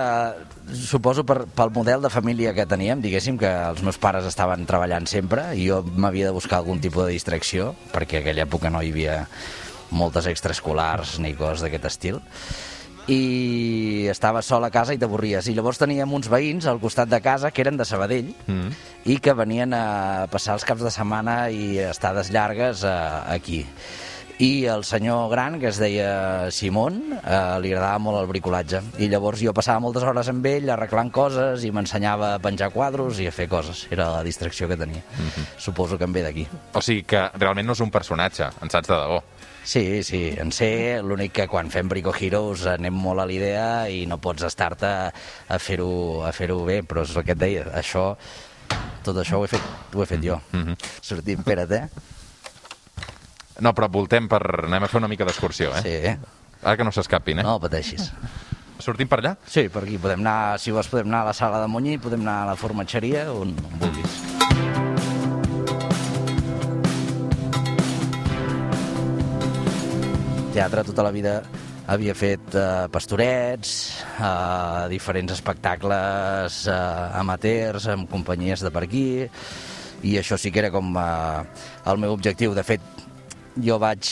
suposo, 0.77 1.25
per, 1.25 1.47
pel 1.57 1.73
model 1.73 2.05
de 2.05 2.11
família 2.13 2.53
que 2.53 2.67
teníem, 2.69 3.01
diguéssim, 3.01 3.39
que 3.41 3.49
els 3.49 3.81
meus 3.87 3.97
pares 4.01 4.27
estaven 4.29 4.67
treballant 4.69 5.09
sempre 5.09 5.47
i 5.57 5.65
jo 5.71 5.81
m'havia 5.97 6.29
de 6.29 6.37
buscar 6.37 6.61
algun 6.61 6.83
tipus 6.85 7.07
de 7.07 7.15
distracció, 7.17 7.73
perquè 7.95 8.21
a 8.21 8.25
aquella 8.27 8.45
època 8.45 8.69
no 8.71 8.83
hi 8.85 8.93
havia 8.93 9.23
moltes 9.91 10.29
extraescolars 10.29 11.17
ni 11.25 11.33
coses 11.33 11.65
d'aquest 11.65 11.89
estil 11.89 12.21
i 13.09 14.05
estava 14.13 14.43
sol 14.45 14.67
a 14.67 14.71
casa 14.71 14.93
i 14.93 14.99
t'avorries. 15.01 15.47
I 15.49 15.55
llavors 15.57 15.81
teníem 15.81 16.13
uns 16.13 16.29
veïns 16.29 16.67
al 16.69 16.77
costat 16.83 17.09
de 17.09 17.23
casa 17.25 17.49
que 17.51 17.65
eren 17.65 17.79
de 17.81 17.87
Sabadell 17.89 18.35
Mm. 18.47 18.69
i 19.09 19.17
que 19.17 19.33
venien 19.33 19.73
a 19.73 20.27
passar 20.31 20.59
els 20.59 20.65
caps 20.69 20.85
de 20.85 20.93
setmana 20.93 21.49
i 21.49 21.79
estades 21.89 22.29
llargues 22.31 22.85
eh, 22.85 22.93
aquí. 23.33 23.63
I 24.39 24.67
el 24.71 24.85
senyor 24.85 25.31
gran, 25.33 25.59
que 25.59 25.67
es 25.67 25.79
deia 25.83 26.51
Simón, 26.55 27.01
eh, 27.19 27.59
li 27.59 27.73
agradava 27.73 27.99
molt 27.99 28.21
el 28.21 28.29
bricolatge. 28.31 28.79
I 29.03 29.09
llavors 29.11 29.41
jo 29.43 29.51
passava 29.55 29.83
moltes 29.83 30.05
hores 30.07 30.29
amb 30.31 30.47
ell 30.47 30.71
arreglant 30.71 31.11
coses 31.11 31.65
i 31.67 31.73
m'ensenyava 31.75 32.37
a 32.37 32.39
penjar 32.39 32.69
quadros 32.71 33.19
i 33.19 33.27
a 33.27 33.33
fer 33.35 33.49
coses. 33.51 33.89
Era 33.91 34.07
la 34.15 34.23
distracció 34.23 34.69
que 34.71 34.77
tenia. 34.79 35.03
Suposo 35.59 35.99
que 35.99 36.07
em 36.07 36.15
ve 36.15 36.23
d'aquí. 36.23 36.47
o 36.73 36.81
sigui 36.81 37.03
que 37.03 37.25
realment 37.35 37.67
no 37.67 37.75
és 37.75 37.83
un 37.83 37.91
personatge, 37.91 38.47
en 38.63 38.71
saps 38.71 38.87
de 38.87 38.95
debò. 38.95 39.23
Sí, 39.65 40.05
sí, 40.05 40.21
en 40.39 40.53
sé, 40.55 41.01
l'únic 41.03 41.33
que 41.33 41.49
quan 41.49 41.69
fem 41.69 41.89
Brico 41.91 42.15
Heroes 42.15 42.63
anem 42.71 42.95
molt 42.95 43.21
a 43.21 43.27
l'idea 43.27 43.89
i 43.91 44.07
no 44.07 44.17
pots 44.23 44.47
estar-te 44.47 44.87
a 44.87 45.59
fer-ho 45.59 46.23
a 46.25 46.31
fer 46.33 46.49
bé, 46.55 46.83
però 46.87 47.03
és 47.03 47.17
el 47.17 47.25
que 47.25 47.35
et 47.35 47.39
deia, 47.43 47.65
això, 47.75 48.15
tot 49.03 49.19
això 49.19 49.43
ho 49.43 49.45
he 49.45 49.51
fet, 49.51 49.67
ho 49.95 50.03
he 50.03 50.07
fet 50.07 50.23
jo. 50.23 50.41
Mhm. 50.53 50.79
Sortim, 51.03 51.41
espera't, 51.41 51.73
eh? 51.73 51.89
No, 53.61 53.73
però 53.75 53.89
voltem 53.91 54.29
per... 54.31 54.43
Anem 54.69 54.87
a 54.87 54.91
fer 54.91 55.01
una 55.01 55.09
mica 55.11 55.27
d'excursió, 55.27 55.73
eh? 55.81 55.83
Sí, 55.83 56.37
Ara 56.63 56.77
que 56.79 56.85
no 56.87 56.93
s'escapin, 56.95 57.41
eh? 57.41 57.47
no 57.47 57.59
pateixis. 57.63 58.11
Sortim 58.83 59.09
per 59.11 59.19
allà? 59.19 59.33
Sí, 59.51 59.67
per 59.75 59.83
aquí 59.83 59.99
podem 59.99 60.23
anar, 60.23 60.59
si 60.63 60.71
vols 60.75 60.87
podem 60.91 61.09
anar 61.11 61.25
a 61.25 61.31
la 61.31 61.35
sala 61.35 61.59
de 61.63 61.71
Montllí, 61.71 61.97
podem 62.03 62.23
anar 62.23 62.37
a 62.45 62.49
la 62.53 62.57
formatgeria, 62.59 63.25
on, 63.35 63.51
on 63.51 63.81
vulguis. 63.83 64.19
Teatre 70.55 70.87
tota 70.87 71.07
la 71.07 71.15
vida 71.15 71.41
havia 71.91 72.15
fet 72.19 72.55
eh, 72.55 72.87
pastorets, 72.95 73.75
eh, 74.19 74.87
diferents 74.93 75.35
espectacles 75.35 76.63
eh, 76.71 76.79
amateurs 77.19 77.91
amb 77.95 78.11
companyies 78.11 78.63
de 78.63 78.71
per 78.75 78.85
aquí, 78.87 79.09
i 80.07 80.15
això 80.21 80.39
sí 80.39 80.55
que 80.55 80.63
era 80.63 80.71
com 80.75 80.95
eh, 80.95 81.43
el 81.91 82.03
meu 82.03 82.15
objectiu. 82.15 82.55
De 82.55 82.67
fet, 82.67 82.83
jo 83.65 83.79
vaig 83.83 84.11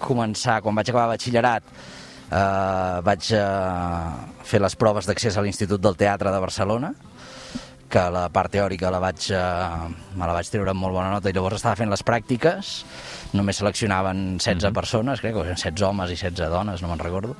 començar, 0.00 0.60
quan 0.62 0.76
vaig 0.76 0.90
acabar 0.90 1.12
batxillerat, 1.12 1.72
eh, 2.32 2.98
vaig 3.06 3.30
eh, 3.36 4.12
fer 4.48 4.60
les 4.62 4.76
proves 4.76 5.08
d'accés 5.08 5.36
a 5.36 5.44
l'Institut 5.44 5.82
del 5.82 5.98
Teatre 6.00 6.32
de 6.32 6.42
Barcelona, 6.42 6.92
que 7.92 8.02
la 8.08 8.24
part 8.32 8.52
teòrica 8.54 8.90
la 8.90 9.02
vaig, 9.02 9.28
eh, 9.36 10.16
me 10.16 10.26
la 10.28 10.36
vaig 10.38 10.48
treure 10.48 10.72
amb 10.72 10.80
molt 10.80 10.96
bona 10.96 11.12
nota 11.12 11.28
i 11.28 11.36
llavors 11.36 11.60
estava 11.60 11.76
fent 11.76 11.92
les 11.92 12.04
pràctiques, 12.04 12.72
només 13.36 13.60
seleccionaven 13.60 14.38
16 14.38 14.72
persones, 14.72 15.20
crec, 15.20 15.36
o 15.36 15.44
16 15.44 15.86
homes 15.88 16.12
i 16.12 16.16
16 16.16 16.52
dones, 16.52 16.82
no 16.82 16.88
me'n 16.92 17.04
recordo, 17.04 17.36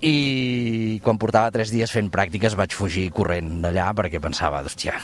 i 0.00 1.00
quan 1.02 1.18
portava 1.18 1.50
3 1.50 1.72
dies 1.74 1.92
fent 1.92 2.10
pràctiques 2.14 2.54
vaig 2.56 2.74
fugir 2.76 3.08
corrent 3.10 3.58
d'allà 3.64 3.90
perquè 3.98 4.20
pensava, 4.22 4.62
hòstia, 4.62 4.94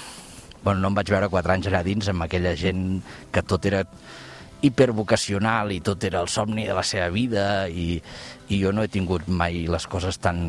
bueno, 0.63 0.81
no 0.81 0.93
em 0.93 0.97
vaig 0.97 1.11
veure 1.13 1.29
4 1.33 1.57
anys 1.57 1.69
allà 1.69 1.83
dins 1.85 2.09
amb 2.09 2.25
aquella 2.25 2.55
gent 2.57 3.03
que 3.35 3.43
tot 3.43 3.67
era 3.69 3.83
hipervocacional 4.65 5.73
i 5.75 5.81
tot 5.85 6.03
era 6.09 6.21
el 6.25 6.29
somni 6.33 6.67
de 6.67 6.75
la 6.77 6.83
seva 6.87 7.09
vida 7.13 7.69
i, 7.69 7.99
i 8.49 8.61
jo 8.63 8.73
no 8.73 8.83
he 8.85 8.91
tingut 8.93 9.29
mai 9.29 9.65
les 9.71 9.87
coses 9.91 10.19
tan, 10.19 10.47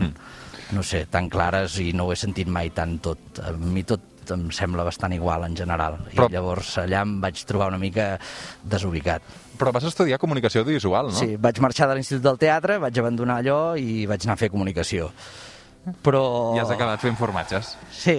no 0.76 0.84
sé, 0.84 1.06
tan 1.12 1.30
clares 1.30 1.78
i 1.84 1.92
no 1.94 2.08
ho 2.10 2.14
he 2.16 2.20
sentit 2.20 2.48
mai 2.52 2.72
tant 2.76 2.98
tot. 3.04 3.40
A 3.44 3.54
mi 3.56 3.84
tot 3.88 4.02
em 4.34 4.48
sembla 4.50 4.82
bastant 4.88 5.14
igual 5.14 5.44
en 5.46 5.56
general. 5.56 6.00
Però- 6.10 6.26
I 6.30 6.34
llavors 6.34 6.72
allà 6.82 7.04
em 7.06 7.20
vaig 7.22 7.44
trobar 7.46 7.68
una 7.70 7.78
mica 7.82 8.16
desubicat. 8.64 9.22
Però 9.56 9.72
vas 9.72 9.86
estudiar 9.88 10.18
comunicació 10.20 10.64
audiovisual, 10.66 11.12
no? 11.14 11.20
Sí, 11.20 11.36
vaig 11.40 11.60
marxar 11.64 11.88
de 11.88 11.96
l'Institut 11.96 12.24
del 12.26 12.40
Teatre, 12.42 12.80
vaig 12.82 12.98
abandonar 13.00 13.38
allò 13.44 13.60
i 13.80 14.04
vaig 14.10 14.26
anar 14.26 14.34
a 14.36 14.42
fer 14.42 14.50
comunicació. 14.52 15.12
Però... 16.02 16.56
I 16.58 16.60
has 16.64 16.72
acabat 16.74 17.00
fent 17.00 17.16
formatges. 17.16 17.76
Sí. 17.94 18.18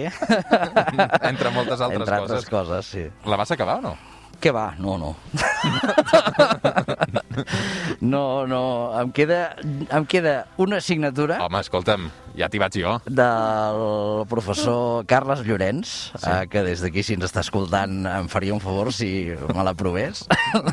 Entre 1.31 1.51
moltes 1.51 1.81
altres 1.83 1.99
Entre 1.99 2.15
altres 2.15 2.45
coses. 2.47 2.49
coses, 2.49 2.85
sí. 2.95 3.03
La 3.29 3.35
vas 3.35 3.51
acabar 3.51 3.79
o 3.81 3.81
no? 3.89 3.93
Què 4.37 4.51
va? 4.53 4.67
No, 4.77 4.99
no. 5.01 5.15
no, 8.13 8.45
no. 8.45 8.61
Em 8.99 9.09
queda, 9.15 9.39
em 9.63 10.05
queda 10.09 10.33
una 10.61 10.77
assignatura 10.77 11.39
Home, 11.41 11.61
escolta'm, 11.65 12.05
ja 12.37 12.49
t'hi 12.51 12.61
vaig 12.61 12.77
jo. 12.77 12.93
del 13.09 13.81
professor 14.29 15.05
Carles 15.09 15.41
Llorenç, 15.47 15.93
sí. 16.13 16.29
eh, 16.29 16.45
que 16.51 16.61
des 16.67 16.83
d'aquí, 16.85 17.03
si 17.03 17.17
ens 17.17 17.25
està 17.29 17.41
escoltant, 17.45 18.03
em 18.13 18.29
faria 18.31 18.53
un 18.53 18.61
favor 18.63 18.93
si 18.93 19.09
me 19.53 19.65
l'aprovés. 19.65 20.25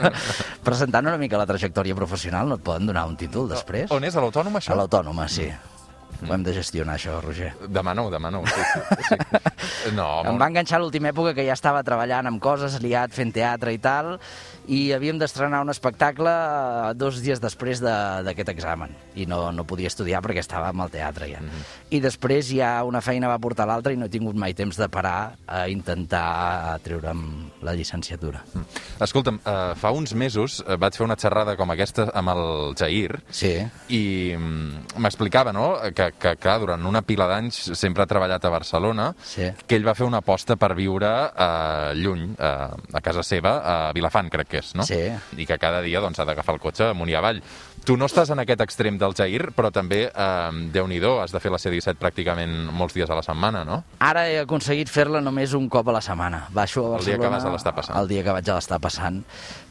Presentant 0.68 1.08
una 1.08 1.20
mica 1.20 1.40
la 1.40 1.48
trajectòria 1.48 1.96
professional, 1.96 2.50
no 2.52 2.60
et 2.60 2.66
poden 2.66 2.90
donar 2.90 3.06
un 3.08 3.16
títol 3.20 3.48
després? 3.52 3.88
On 3.94 4.04
és, 4.04 4.16
a 4.16 4.24
l'autònoma, 4.24 4.60
això? 4.60 4.76
A 4.76 4.82
l'autònoma, 4.82 5.28
sí. 5.32 5.48
Ho 6.28 6.34
hem 6.34 6.44
de 6.46 6.54
gestionar, 6.56 6.94
això, 6.98 7.18
Roger. 7.22 7.52
Demano, 7.68 8.08
demano. 8.10 8.42
Sí, 8.46 8.62
sí, 8.72 9.08
sí. 9.10 9.18
No, 9.94 10.06
Em 10.24 10.30
molt... 10.32 10.40
va 10.40 10.46
enganxar 10.48 10.78
l'última 10.80 11.10
època 11.12 11.34
que 11.36 11.44
ja 11.46 11.52
estava 11.56 11.82
treballant 11.84 12.26
amb 12.30 12.40
coses, 12.42 12.78
liat, 12.82 13.12
fent 13.12 13.32
teatre 13.36 13.74
i 13.74 13.78
tal, 13.82 14.14
i 14.68 14.92
havíem 14.96 15.18
d'estrenar 15.20 15.60
un 15.64 15.70
espectacle 15.72 16.30
eh, 16.30 16.94
dos 16.96 17.20
dies 17.22 17.40
després 17.42 17.80
de- 17.84 18.22
d'aquest 18.24 18.48
examen. 18.48 18.94
I 19.14 19.26
no, 19.30 19.52
no 19.52 19.64
podia 19.68 19.88
estudiar 19.90 20.22
perquè 20.24 20.40
estava 20.42 20.68
amb 20.72 20.82
el 20.86 20.90
teatre 20.90 21.28
ja. 21.30 21.40
I 21.90 22.00
després 22.00 22.48
ja 22.50 22.82
una 22.84 23.00
feina 23.04 23.28
va 23.28 23.38
portar 23.38 23.66
l'altra 23.68 23.92
i 23.92 23.96
no 24.00 24.06
he 24.06 24.12
tingut 24.12 24.34
mai 24.36 24.54
temps 24.54 24.76
de 24.80 24.88
parar 24.88 25.34
a 25.46 25.66
intentar 25.68 26.78
treure'm 26.82 27.50
la 27.64 27.74
llicenciatura. 27.76 28.42
Escolta'm, 29.04 29.38
uh, 29.44 29.74
fa 29.78 29.90
uns 29.94 30.14
mesos 30.14 30.60
uh, 30.64 30.76
vaig 30.80 30.96
fer 30.96 31.04
una 31.06 31.16
xerrada 31.20 31.56
com 31.56 31.70
aquesta 31.72 32.08
amb 32.14 32.32
el 32.34 32.74
Jair 32.78 33.20
Sí, 33.30 33.54
i 33.88 34.02
mm, 34.36 34.98
m'explicava, 35.02 35.52
no?, 35.52 35.74
que, 35.94 36.10
que, 36.18 36.34
clar, 36.40 36.58
durant 36.62 36.84
una 36.86 37.02
pila 37.02 37.26
d'anys 37.30 37.60
sempre 37.78 38.04
ha 38.04 38.10
treballat 38.10 38.44
a 38.44 38.52
Barcelona, 38.52 39.10
sí. 39.24 39.48
que 39.66 39.76
ell 39.78 39.86
va 39.86 39.94
fer 39.96 40.06
una 40.06 40.20
aposta 40.24 40.56
per 40.60 40.72
viure 40.78 41.10
uh, 41.30 41.92
lluny, 41.98 42.30
uh, 42.38 42.74
a 42.94 43.00
casa 43.04 43.22
seva, 43.26 43.56
a 43.64 43.76
Vilafant, 43.96 44.30
crec 44.32 44.53
que 44.54 44.62
és, 44.62 44.72
no? 44.78 44.86
Sí. 44.86 45.00
I 45.36 45.46
que 45.48 45.58
cada 45.58 45.82
dia 45.84 46.02
doncs, 46.04 46.20
ha 46.22 46.28
d'agafar 46.28 46.54
el 46.56 46.62
cotxe 46.62 46.92
amunt 46.92 47.10
i 47.10 47.18
avall. 47.18 47.42
Tu 47.84 47.98
no 48.00 48.06
estàs 48.08 48.30
en 48.32 48.40
aquest 48.40 48.62
extrem 48.64 48.96
del 49.00 49.12
Jair, 49.18 49.50
però 49.56 49.68
també, 49.74 50.06
eh, 50.08 50.60
déu-n'hi-do, 50.72 51.18
has 51.20 51.34
de 51.34 51.40
fer 51.42 51.52
la 51.52 51.60
C-17 51.60 52.00
pràcticament 52.00 52.70
molts 52.72 52.96
dies 52.96 53.10
a 53.10 53.18
la 53.18 53.24
setmana, 53.26 53.64
no? 53.68 53.82
Ara 54.00 54.24
he 54.30 54.38
aconseguit 54.40 54.88
fer-la 54.88 55.20
només 55.20 55.52
un 55.58 55.68
cop 55.68 55.90
a 55.92 55.98
la 55.98 56.00
setmana. 56.00 56.46
Baixo 56.54 56.86
a 56.86 56.98
El 56.98 57.04
dia 57.04 57.18
Barcelona... 57.18 57.24
que 57.24 57.34
vas 57.34 57.44
a 57.44 57.52
l'estar 57.52 57.74
passant. 57.76 57.98
El 58.00 58.08
dia 58.08 58.24
que 58.24 58.38
vaig 58.38 58.48
a 58.48 58.56
l'estar 58.56 58.80
passant. 58.80 59.20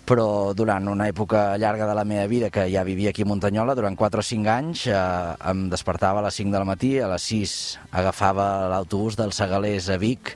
Però 0.04 0.28
durant 0.54 0.90
una 0.92 1.08
època 1.08 1.56
llarga 1.58 1.88
de 1.88 1.96
la 1.96 2.04
meva 2.04 2.28
vida, 2.28 2.52
que 2.52 2.68
ja 2.70 2.84
vivia 2.84 3.10
aquí 3.10 3.24
a 3.24 3.26
Muntanyola, 3.26 3.74
durant 3.74 3.96
4 3.96 4.20
o 4.20 4.28
5 4.30 4.52
anys, 4.52 4.86
eh, 4.92 4.94
em 5.50 5.70
despertava 5.72 6.20
a 6.20 6.28
les 6.28 6.36
5 6.36 6.54
del 6.54 6.68
matí, 6.70 7.00
a 7.00 7.08
les 7.08 7.24
6 7.32 7.58
agafava 8.04 8.68
l'autobús 8.70 9.18
del 9.18 9.34
Segalers 9.34 9.90
a 9.90 9.98
Vic, 9.98 10.36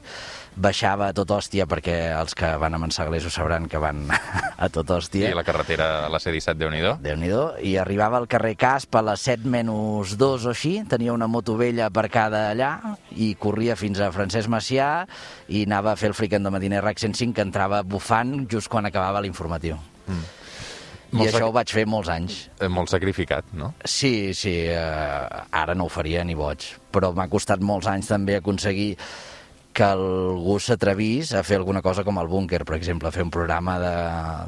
baixava 0.57 1.11
a 1.11 1.15
tot 1.15 1.29
hòstia, 1.31 1.67
perquè 1.69 1.95
els 2.17 2.33
que 2.37 2.49
van 2.59 2.73
a 2.73 2.79
Mansegalers 2.81 3.27
ho 3.29 3.31
sabran 3.33 3.67
que 3.69 3.79
van 3.81 4.07
a 4.65 4.69
tot 4.73 4.89
hòstia. 4.89 5.29
I 5.31 5.37
la 5.37 5.45
carretera, 5.47 6.07
la 6.09 6.19
C-17, 6.19 6.57
déu-n'hi-do. 6.57 6.95
déu 7.03 7.17
nhi 7.19 7.29
i 7.69 7.75
arribava 7.77 8.17
al 8.17 8.27
carrer 8.27 8.55
Casp 8.59 8.95
a 8.97 9.03
les 9.05 9.25
7 9.29 9.45
menys 9.47 10.15
2 10.17 10.47
o 10.47 10.53
així, 10.53 10.73
tenia 10.89 11.13
una 11.13 11.27
moto 11.27 11.57
vella 11.59 11.87
aparcada 11.91 12.47
allà 12.51 12.71
i 13.15 13.35
corria 13.39 13.75
fins 13.75 13.99
a 14.01 14.09
Francesc 14.11 14.49
Macià 14.49 15.05
i 15.47 15.63
anava 15.67 15.93
a 15.93 15.99
fer 15.99 16.09
el 16.09 16.17
Freaking 16.17 16.43
de 16.43 16.53
Matiner 16.53 16.81
RAC 16.83 16.99
105 17.03 17.35
que 17.37 17.45
entrava 17.45 17.83
bufant 17.83 18.47
just 18.49 18.71
quan 18.71 18.85
acabava 18.89 19.21
l'informatiu. 19.21 19.77
Mm. 20.07 20.25
I 21.07 21.15
Molt 21.21 21.29
això 21.31 21.47
ho 21.47 21.53
vaig 21.55 21.71
fer 21.71 21.85
molts 21.87 22.09
anys. 22.11 22.49
Eh, 22.59 22.67
Molt 22.67 22.91
sacrificat, 22.91 23.53
no? 23.55 23.71
Sí, 23.87 24.33
sí, 24.35 24.57
eh, 24.67 25.43
ara 25.55 25.75
no 25.77 25.85
ho 25.87 25.91
faria 25.91 26.25
ni 26.27 26.35
boig, 26.35 26.65
però 26.91 27.13
m'ha 27.15 27.29
costat 27.31 27.63
molts 27.63 27.87
anys 27.87 28.09
també 28.11 28.35
aconseguir 28.35 28.89
que 29.77 29.85
algú 29.85 30.57
s'atrevís 30.57 31.35
a 31.37 31.43
fer 31.45 31.59
alguna 31.59 31.83
cosa 31.85 32.03
com 32.07 32.17
el 32.17 32.29
Búnquer, 32.31 32.63
per 32.65 32.77
exemple, 32.79 33.11
fer 33.13 33.25
un 33.27 33.33
programa 33.33 33.77
de, 33.83 33.93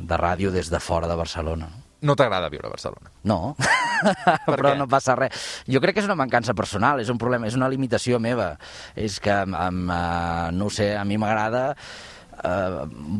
de 0.10 0.18
ràdio 0.18 0.50
des 0.56 0.72
de 0.74 0.82
fora 0.82 1.10
de 1.10 1.18
Barcelona. 1.20 1.70
No 2.02 2.16
t'agrada 2.16 2.48
viure 2.50 2.70
a 2.70 2.72
Barcelona. 2.72 3.12
No, 3.28 3.56
però 4.48 4.72
què? 4.72 4.78
no 4.80 4.88
passa 4.90 5.18
res. 5.20 5.50
Jo 5.68 5.82
crec 5.84 5.98
que 5.98 6.02
és 6.02 6.08
una 6.08 6.18
mancança 6.18 6.56
personal, 6.58 7.04
és 7.04 7.12
un 7.12 7.20
problema, 7.22 7.50
és 7.50 7.58
una 7.60 7.70
limitació 7.70 8.22
meva. 8.24 8.54
És 8.96 9.20
que, 9.22 9.36
amb, 9.36 9.92
uh, 9.92 10.48
no 10.56 10.70
ho 10.70 10.74
sé, 10.74 10.94
a 10.96 11.04
mi 11.06 11.20
m'agrada 11.20 11.66
eh, 11.74 12.19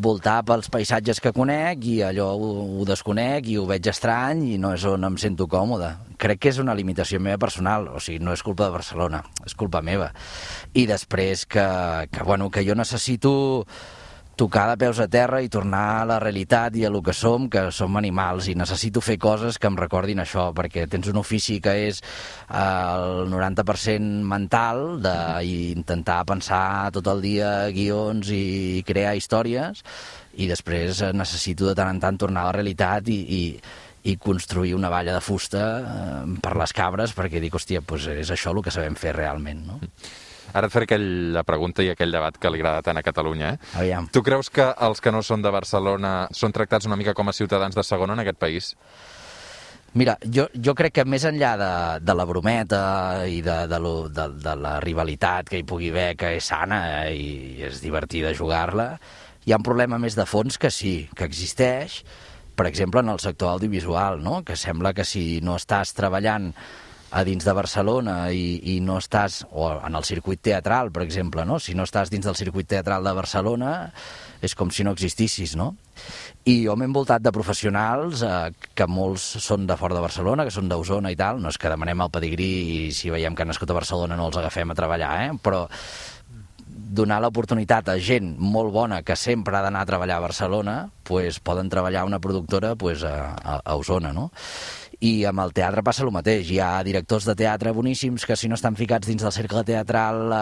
voltar 0.04 0.40
pels 0.48 0.70
paisatges 0.72 1.20
que 1.20 1.34
conec 1.36 1.86
i 1.92 2.00
allò 2.06 2.30
ho, 2.36 2.50
ho 2.80 2.86
desconec 2.88 3.50
i 3.52 3.58
ho 3.60 3.66
veig 3.70 3.90
estrany 3.92 4.46
i 4.54 4.58
no 4.62 4.74
és 4.76 4.86
on 4.88 5.08
em 5.08 5.18
sento 5.20 5.48
còmode. 5.52 5.92
Crec 6.20 6.44
que 6.44 6.52
és 6.54 6.60
una 6.60 6.76
limitació 6.76 7.20
meva 7.24 7.40
personal, 7.42 7.88
o 7.96 8.00
sigui, 8.04 8.24
no 8.24 8.34
és 8.36 8.44
culpa 8.44 8.68
de 8.68 8.76
Barcelona, 8.76 9.24
és 9.46 9.56
culpa 9.60 9.82
meva. 9.82 10.12
I 10.74 10.86
després 10.88 11.46
que, 11.46 11.66
que, 12.12 12.24
bueno, 12.24 12.50
que 12.52 12.66
jo 12.68 12.76
necessito 12.76 13.34
tocar 14.40 14.70
de 14.72 14.78
peus 14.80 15.00
a 15.04 15.08
terra 15.12 15.42
i 15.44 15.50
tornar 15.52 16.00
a 16.00 16.06
la 16.08 16.18
realitat 16.24 16.78
i 16.80 16.86
a 16.88 16.92
lo 16.94 17.02
que 17.04 17.12
som, 17.12 17.50
que 17.52 17.66
som 17.76 17.98
animals, 18.00 18.48
i 18.48 18.56
necessito 18.56 19.02
fer 19.04 19.18
coses 19.20 19.60
que 19.60 19.68
em 19.68 19.76
recordin 19.76 20.22
això, 20.24 20.46
perquè 20.56 20.86
tens 20.88 21.10
un 21.12 21.20
ofici 21.20 21.58
que 21.60 21.74
és 21.90 22.00
eh, 22.00 22.56
el 22.56 23.28
90% 23.34 24.24
mental, 24.32 24.86
d'intentar 25.04 26.22
pensar 26.30 26.64
tot 26.96 27.12
el 27.12 27.26
dia 27.26 27.52
guions 27.76 28.32
i 28.32 28.80
crear 28.88 29.18
històries, 29.20 29.84
i 30.40 30.48
després 30.48 31.04
eh, 31.04 31.12
necessito 31.12 31.68
de 31.68 31.76
tant 31.76 31.92
en 31.92 32.00
tant 32.00 32.24
tornar 32.24 32.46
a 32.46 32.54
la 32.54 32.58
realitat 32.62 33.12
i, 33.12 33.20
i, 33.20 33.44
i 34.08 34.16
construir 34.24 34.72
una 34.78 34.94
valla 34.94 35.18
de 35.18 35.26
fusta 35.26 35.68
eh, 35.82 36.24
per 36.40 36.56
les 36.64 36.76
cabres, 36.80 37.12
perquè 37.18 37.44
dic, 37.44 37.60
hòstia, 37.60 37.84
doncs 37.84 38.08
és 38.16 38.32
això 38.32 38.56
el 38.56 38.64
que 38.64 38.72
sabem 38.72 38.96
fer 38.96 39.18
realment, 39.20 39.66
no? 39.68 39.84
Ara 40.54 40.68
et 40.68 40.74
faré 40.74 40.88
aquella 40.90 41.44
pregunta 41.48 41.86
i 41.86 41.92
aquell 41.94 42.14
debat 42.14 42.36
que 42.38 42.52
li 42.52 42.62
agrada 42.62 42.84
tant 42.86 42.98
a 42.98 43.06
Catalunya. 43.06 43.54
Eh? 43.54 43.78
Aviam. 43.84 44.10
Tu 44.14 44.24
creus 44.26 44.50
que 44.50 44.66
els 44.88 45.02
que 45.02 45.14
no 45.14 45.22
són 45.26 45.46
de 45.46 45.54
Barcelona 45.54 46.14
són 46.36 46.56
tractats 46.56 46.90
una 46.90 46.98
mica 47.00 47.14
com 47.18 47.30
a 47.30 47.36
ciutadans 47.36 47.78
de 47.78 47.86
segona 47.86 48.18
en 48.18 48.24
aquest 48.26 48.42
país? 48.42 48.74
Mira, 49.98 50.20
jo, 50.22 50.46
jo 50.54 50.76
crec 50.78 51.00
que 51.00 51.06
més 51.10 51.24
enllà 51.26 51.56
de, 51.58 51.72
de 52.06 52.14
la 52.14 52.26
brometa 52.30 52.82
i 53.26 53.40
de, 53.42 53.64
de, 53.70 53.80
lo, 53.82 53.94
de, 54.14 54.28
de 54.38 54.54
la 54.62 54.76
rivalitat 54.84 55.50
que 55.50 55.58
hi 55.58 55.66
pugui 55.66 55.90
haver, 55.90 56.12
que 56.20 56.36
és 56.38 56.50
sana 56.52 56.82
eh, 57.08 57.16
i 57.18 57.64
és 57.66 57.82
divertida 57.82 58.36
jugar-la, 58.38 58.92
hi 59.46 59.54
ha 59.54 59.58
un 59.58 59.66
problema 59.66 59.98
més 59.98 60.18
de 60.18 60.28
fons 60.30 60.60
que 60.62 60.70
sí, 60.70 61.10
que 61.18 61.26
existeix, 61.26 62.04
per 62.60 62.68
exemple, 62.70 63.02
en 63.02 63.10
el 63.10 63.22
sector 63.24 63.56
audiovisual, 63.56 64.22
no? 64.22 64.44
que 64.46 64.60
sembla 64.60 64.94
que 64.94 65.08
si 65.08 65.40
no 65.42 65.56
estàs 65.58 65.96
treballant 65.98 66.52
a 67.12 67.24
dins 67.26 67.46
de 67.46 67.54
Barcelona 67.58 68.18
i, 68.32 68.60
i 68.76 68.80
no 68.86 69.00
estàs, 69.02 69.42
o 69.50 69.70
en 69.74 69.98
el 69.98 70.06
circuit 70.06 70.42
teatral, 70.46 70.92
per 70.94 71.04
exemple, 71.06 71.46
no? 71.46 71.60
si 71.60 71.74
no 71.78 71.88
estàs 71.88 72.12
dins 72.14 72.28
del 72.28 72.38
circuit 72.38 72.70
teatral 72.70 73.06
de 73.06 73.14
Barcelona, 73.18 73.74
és 74.46 74.56
com 74.56 74.70
si 74.72 74.86
no 74.86 74.94
existissis, 74.96 75.56
no? 75.60 75.74
I 76.48 76.62
jo 76.64 76.76
m'he 76.80 76.88
envoltat 76.88 77.24
de 77.26 77.34
professionals 77.36 78.22
eh, 78.24 78.52
que 78.78 78.88
molts 78.88 79.26
són 79.44 79.66
de 79.68 79.76
fora 79.80 79.98
de 79.98 80.04
Barcelona, 80.06 80.46
que 80.48 80.54
són 80.56 80.70
d'Osona 80.72 81.12
i 81.12 81.18
tal, 81.20 81.42
no 81.44 81.52
és 81.52 81.60
que 81.60 81.72
demanem 81.72 82.06
el 82.06 82.14
pedigrí 82.14 82.52
i 82.76 82.78
si 82.96 83.12
veiem 83.12 83.36
que 83.36 83.44
han 83.44 83.52
nascut 83.52 83.74
a 83.74 83.80
Barcelona 83.82 84.16
no 84.16 84.30
els 84.30 84.40
agafem 84.40 84.72
a 84.72 84.78
treballar, 84.78 85.12
eh? 85.26 85.34
però 85.44 85.66
donar 86.90 87.20
l'oportunitat 87.22 87.92
a 87.92 87.98
gent 88.02 88.32
molt 88.42 88.72
bona 88.74 89.04
que 89.06 89.18
sempre 89.20 89.58
ha 89.58 89.62
d'anar 89.62 89.84
a 89.84 89.90
treballar 89.90 90.18
a 90.18 90.26
Barcelona, 90.26 90.78
pues, 91.04 91.40
poden 91.40 91.70
treballar 91.70 92.06
una 92.08 92.22
productora 92.24 92.76
pues, 92.76 93.04
a, 93.04 93.36
a, 93.36 93.60
a 93.64 93.76
Osona, 93.76 94.14
no? 94.14 94.30
I 95.00 95.24
amb 95.30 95.40
el 95.40 95.54
teatre 95.56 95.80
passa 95.80 96.04
el 96.04 96.12
mateix. 96.12 96.50
Hi 96.52 96.58
ha 96.60 96.84
directors 96.84 97.24
de 97.24 97.36
teatre 97.40 97.72
boníssims 97.72 98.26
que 98.28 98.36
si 98.36 98.50
no 98.52 98.58
estan 98.58 98.76
ficats 98.76 99.08
dins 99.08 99.24
del 99.24 99.32
cercle 99.32 99.62
teatral 99.64 100.26
eh, 100.28 100.40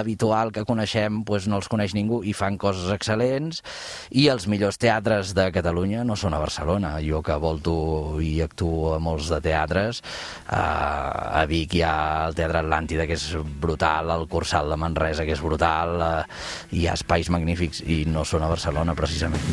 habitual 0.00 0.50
que 0.50 0.64
coneixem, 0.66 1.20
pues 1.22 1.46
no 1.46 1.60
els 1.60 1.68
coneix 1.70 1.94
ningú 1.94 2.18
i 2.26 2.34
fan 2.34 2.58
coses 2.58 2.90
excel·lents. 2.90 3.62
I 4.10 4.26
els 4.32 4.48
millors 4.50 4.80
teatres 4.82 5.30
de 5.38 5.46
Catalunya 5.54 6.02
no 6.02 6.18
són 6.18 6.34
a 6.34 6.42
Barcelona. 6.42 6.96
Jo 7.06 7.22
que 7.22 7.38
volto 7.38 8.18
i 8.18 8.40
actuo 8.42 8.96
a 8.96 8.98
molts 8.98 9.30
de 9.30 9.38
teatres, 9.46 10.02
eh, 10.02 10.58
a 10.58 11.46
Vic 11.46 11.78
hi 11.78 11.84
ha 11.86 11.94
el 12.26 12.34
Teatre 12.34 12.64
Atlàntida, 12.64 13.06
que 13.06 13.14
és 13.14 13.30
brutal, 13.62 14.10
el 14.10 14.26
Cursal 14.26 14.74
de 14.74 14.80
Manresa, 14.80 15.22
que 15.22 15.38
és 15.38 15.44
brutal, 15.44 15.94
eh, 16.02 16.74
hi 16.74 16.88
ha 16.88 16.98
espais 16.98 17.30
magnífics 17.30 17.86
i 17.86 18.02
no 18.10 18.26
són 18.26 18.42
a 18.42 18.50
Barcelona, 18.50 18.98
precisament. 18.98 19.46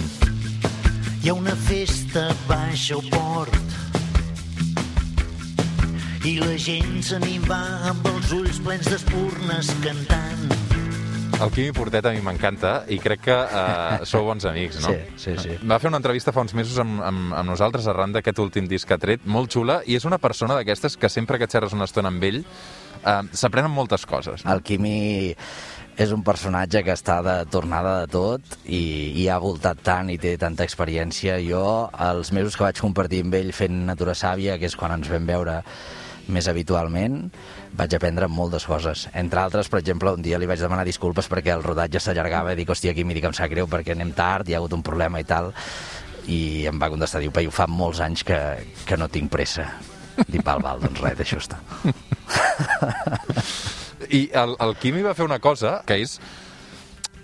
Hi 1.21 1.29
ha 1.29 1.37
una 1.37 1.53
festa 1.69 2.31
baix 2.49 2.89
al 2.95 3.05
port 3.13 3.86
i 6.27 6.39
la 6.43 6.57
gent 6.59 6.97
se 7.07 7.15
n'hi 7.23 7.37
va 7.45 7.61
amb 7.87 8.07
els 8.09 8.31
ulls 8.35 8.57
plens 8.59 8.87
d'espurnes 8.91 9.69
cantant. 9.79 10.41
El 11.37 11.51
Quimi 11.53 11.71
Portet 11.71 12.03
a 12.09 12.11
mi 12.11 12.19
m'encanta 12.25 12.71
i 12.91 12.97
crec 12.99 13.21
que 13.29 13.35
uh, 13.37 14.01
sou 14.09 14.25
bons 14.27 14.43
amics, 14.49 14.81
no? 14.83 14.91
Sí, 14.91 15.21
sí, 15.23 15.35
sí. 15.39 15.55
Va 15.63 15.77
fer 15.79 15.87
una 15.87 16.01
entrevista 16.01 16.33
fa 16.35 16.43
uns 16.43 16.55
mesos 16.57 16.81
amb, 16.83 16.99
amb, 17.05 17.31
amb 17.37 17.47
nosaltres 17.47 17.87
arran 17.87 18.15
d'aquest 18.15 18.41
últim 18.43 18.67
disc 18.67 18.89
que 18.89 18.97
ha 18.97 18.99
tret, 18.99 19.23
molt 19.23 19.53
xula, 19.53 19.77
i 19.87 19.95
és 19.95 20.07
una 20.09 20.19
persona 20.19 20.57
d'aquestes 20.57 20.97
que 20.99 21.07
sempre 21.13 21.39
que 21.39 21.47
xerres 21.47 21.75
una 21.77 21.87
estona 21.87 22.11
amb 22.11 22.25
ell 22.27 22.41
uh, 22.41 23.21
s'aprenen 23.31 23.71
moltes 23.71 24.03
coses. 24.09 24.43
No? 24.43 24.57
El 24.57 24.65
Quimi 24.67 24.97
és 25.95 26.11
un 26.11 26.25
personatge 26.27 26.81
que 26.83 26.97
està 26.97 27.21
de 27.23 27.37
tornada 27.53 28.01
de 28.01 28.11
tot 28.17 28.57
i, 28.65 29.13
i 29.21 29.29
ha 29.31 29.39
voltat 29.39 29.79
tant 29.85 30.11
i 30.11 30.19
té 30.19 30.35
tanta 30.41 30.67
experiència. 30.67 31.39
Jo, 31.45 31.87
els 32.09 32.33
mesos 32.35 32.57
que 32.57 32.67
vaig 32.67 32.83
compartir 32.83 33.23
amb 33.23 33.39
ell 33.39 33.55
fent 33.55 33.85
Natura 33.87 34.17
Sàvia, 34.17 34.59
que 34.59 34.67
és 34.67 34.75
quan 34.75 34.97
ens 34.97 35.07
vam 35.13 35.31
veure 35.31 35.61
més 36.33 36.47
habitualment, 36.51 37.19
vaig 37.77 37.93
aprendre 37.95 38.27
moltes 38.31 38.65
coses. 38.67 39.07
Entre 39.17 39.41
altres, 39.41 39.69
per 39.71 39.79
exemple, 39.81 40.13
un 40.13 40.23
dia 40.25 40.39
li 40.39 40.49
vaig 40.49 40.61
demanar 40.61 40.85
disculpes 40.87 41.29
perquè 41.31 41.53
el 41.55 41.63
rodatge 41.65 42.01
s'allargava 42.03 42.53
i 42.53 42.59
dic, 42.59 42.71
hòstia, 42.73 42.95
Quimi, 42.97 43.15
dic, 43.17 43.27
em 43.29 43.35
sap 43.37 43.51
greu 43.53 43.69
perquè 43.71 43.95
anem 43.95 44.11
tard, 44.17 44.47
hi 44.47 44.55
ha 44.55 44.61
hagut 44.61 44.75
un 44.77 44.83
problema 44.85 45.21
i 45.21 45.27
tal, 45.27 45.53
i 46.27 46.65
em 46.67 46.79
va 46.79 46.91
contestar, 46.91 47.21
diu, 47.23 47.31
Peyu, 47.35 47.53
fa 47.55 47.67
molts 47.71 48.01
anys 48.03 48.25
que, 48.27 48.39
que 48.87 48.97
no 48.99 49.07
tinc 49.11 49.31
pressa. 49.31 49.69
Dic, 50.25 50.41
val, 50.43 50.63
val, 50.65 50.81
doncs 50.81 51.01
res, 51.03 51.17
deixa 51.19 51.37
estar. 51.39 51.61
I 54.17 54.27
el, 54.39 54.55
el 54.63 54.75
Quimi 54.81 55.03
va 55.05 55.15
fer 55.17 55.25
una 55.27 55.39
cosa 55.43 55.81
que 55.87 55.99
és 56.01 56.17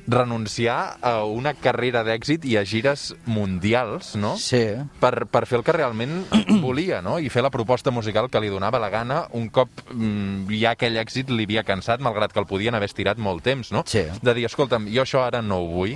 renunciar 0.07 0.97
a 1.01 1.23
una 1.23 1.53
carrera 1.53 2.03
d'èxit 2.03 2.43
i 2.49 2.57
a 2.59 2.63
gires 2.67 3.13
mundials, 3.25 4.15
no? 4.19 4.35
Sí, 4.37 4.63
Per, 4.99 5.25
per 5.31 5.45
fer 5.47 5.59
el 5.59 5.63
que 5.63 5.75
realment 5.75 6.25
volia, 6.65 7.01
no? 7.01 7.19
I 7.19 7.29
fer 7.33 7.43
la 7.45 7.51
proposta 7.53 7.91
musical 7.91 8.29
que 8.29 8.41
li 8.43 8.51
donava 8.51 8.81
la 8.83 8.89
gana 8.93 9.23
un 9.37 9.49
cop 9.53 9.69
mm, 9.91 10.51
ja 10.59 10.73
aquell 10.75 10.97
èxit 10.99 11.31
li 11.31 11.47
havia 11.47 11.63
cansat, 11.67 12.03
malgrat 12.03 12.33
que 12.33 12.41
el 12.43 12.49
podien 12.49 12.75
haver 12.75 12.89
estirat 12.91 13.17
molt 13.21 13.43
temps, 13.43 13.71
no? 13.71 13.83
Sí. 13.87 14.03
De 14.21 14.33
dir, 14.35 14.45
escolta'm, 14.49 14.89
jo 14.93 15.05
això 15.05 15.23
ara 15.23 15.41
no 15.41 15.61
ho 15.63 15.69
vull, 15.71 15.95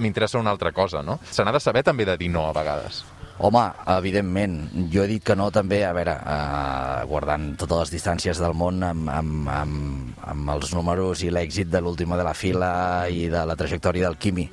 m'interessa 0.00 0.38
una 0.40 0.50
altra 0.52 0.72
cosa, 0.72 1.02
no? 1.02 1.18
Se 1.30 1.44
n'ha 1.44 1.52
de 1.52 1.60
saber 1.60 1.82
també 1.84 2.04
de 2.08 2.16
dir 2.20 2.28
no 2.32 2.46
a 2.48 2.52
vegades. 2.56 3.04
Home, 3.40 3.62
evidentment, 3.88 4.56
jo 4.92 5.00
he 5.00 5.08
dit 5.14 5.22
que 5.24 5.32
no 5.32 5.46
també, 5.48 5.78
a 5.88 5.94
veure, 5.96 6.12
eh, 6.12 7.04
guardant 7.08 7.54
totes 7.56 7.78
les 7.86 7.92
distàncies 7.94 8.36
del 8.36 8.52
món 8.52 8.82
amb, 8.84 9.08
amb, 9.08 9.48
amb, 9.48 10.18
amb 10.28 10.52
els 10.58 10.74
números 10.76 11.22
i 11.24 11.30
l'èxit 11.32 11.70
de 11.72 11.80
l'última 11.80 12.18
de 12.20 12.26
la 12.26 12.34
fila 12.36 12.72
i 13.08 13.30
de 13.32 13.44
la 13.48 13.56
trajectòria 13.56 14.10
del 14.10 14.18
Quimi, 14.20 14.44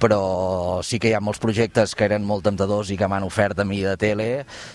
però 0.00 0.80
sí 0.80 0.96
que 0.98 1.10
hi 1.10 1.14
ha 1.18 1.20
molts 1.20 1.42
projectes 1.42 1.92
que 1.92 2.08
eren 2.08 2.24
molt 2.24 2.48
temptadors 2.48 2.94
i 2.94 2.96
que 2.96 3.10
m'han 3.12 3.28
ofert 3.28 3.60
a 3.60 3.68
mi 3.68 3.82
de 3.84 3.94
tele 4.00 4.30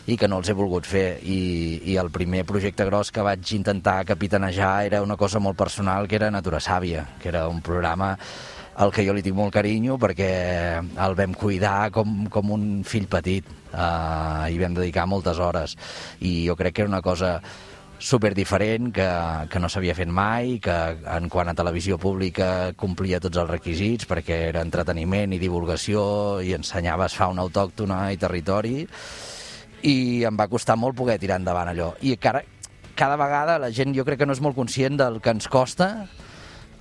i 0.06 0.18
que 0.18 0.30
no 0.30 0.44
els 0.44 0.54
he 0.54 0.58
volgut 0.58 0.86
fer. 0.86 1.18
I, 1.26 1.82
i 1.90 1.98
el 1.98 2.14
primer 2.14 2.46
projecte 2.46 2.86
gros 2.86 3.10
que 3.10 3.26
vaig 3.26 3.54
intentar 3.58 4.04
capitanejar 4.06 4.86
era 4.92 5.02
una 5.02 5.18
cosa 5.18 5.42
molt 5.42 5.58
personal 5.58 6.08
que 6.08 6.22
era 6.22 6.30
Natura 6.30 6.62
Sàvia, 6.62 7.08
que 7.18 7.34
era 7.34 7.48
un 7.50 7.66
programa 7.66 8.14
al 8.80 8.94
que 8.96 9.04
jo 9.04 9.14
li 9.16 9.24
tinc 9.24 9.36
molt 9.36 9.52
carinyo 9.54 9.98
perquè 10.00 10.30
el 10.80 11.16
vam 11.20 11.34
cuidar 11.36 11.90
com, 11.92 12.24
com 12.32 12.54
un 12.56 12.68
fill 12.88 13.10
petit 13.12 13.48
uh, 13.74 14.48
i 14.48 14.60
vam 14.62 14.78
dedicar 14.78 15.04
moltes 15.10 15.42
hores 15.44 15.76
i 16.24 16.46
jo 16.48 16.56
crec 16.60 16.78
que 16.78 16.86
era 16.86 16.94
una 16.94 17.04
cosa 17.04 17.40
super 18.00 18.34
diferent, 18.34 18.94
que, 18.96 19.06
que 19.52 19.60
no 19.60 19.68
s'havia 19.68 19.94
fet 19.94 20.08
mai, 20.08 20.56
que 20.64 20.76
en 21.04 21.28
quant 21.28 21.52
a 21.52 21.56
televisió 21.58 21.98
pública 22.00 22.72
complia 22.80 23.20
tots 23.20 23.42
els 23.42 23.52
requisits 23.52 24.08
perquè 24.08 24.38
era 24.54 24.64
entreteniment 24.64 25.36
i 25.36 25.42
divulgació 25.42 26.40
i 26.40 26.56
ensenyaves 26.56 27.18
fauna 27.20 27.44
autòctona 27.44 28.06
i 28.16 28.22
territori 28.22 28.86
i 29.84 30.24
em 30.28 30.40
va 30.40 30.48
costar 30.48 30.80
molt 30.80 30.96
poder 30.96 31.20
tirar 31.20 31.42
endavant 31.44 31.74
allò. 31.74 31.92
I 32.00 32.16
cada, 32.16 32.46
cada 32.96 33.20
vegada 33.20 33.60
la 33.60 33.70
gent 33.76 33.92
jo 33.96 34.08
crec 34.08 34.24
que 34.24 34.30
no 34.30 34.36
és 34.36 34.44
molt 34.44 34.56
conscient 34.56 34.96
del 35.00 35.20
que 35.20 35.36
ens 35.36 35.52
costa 35.52 36.08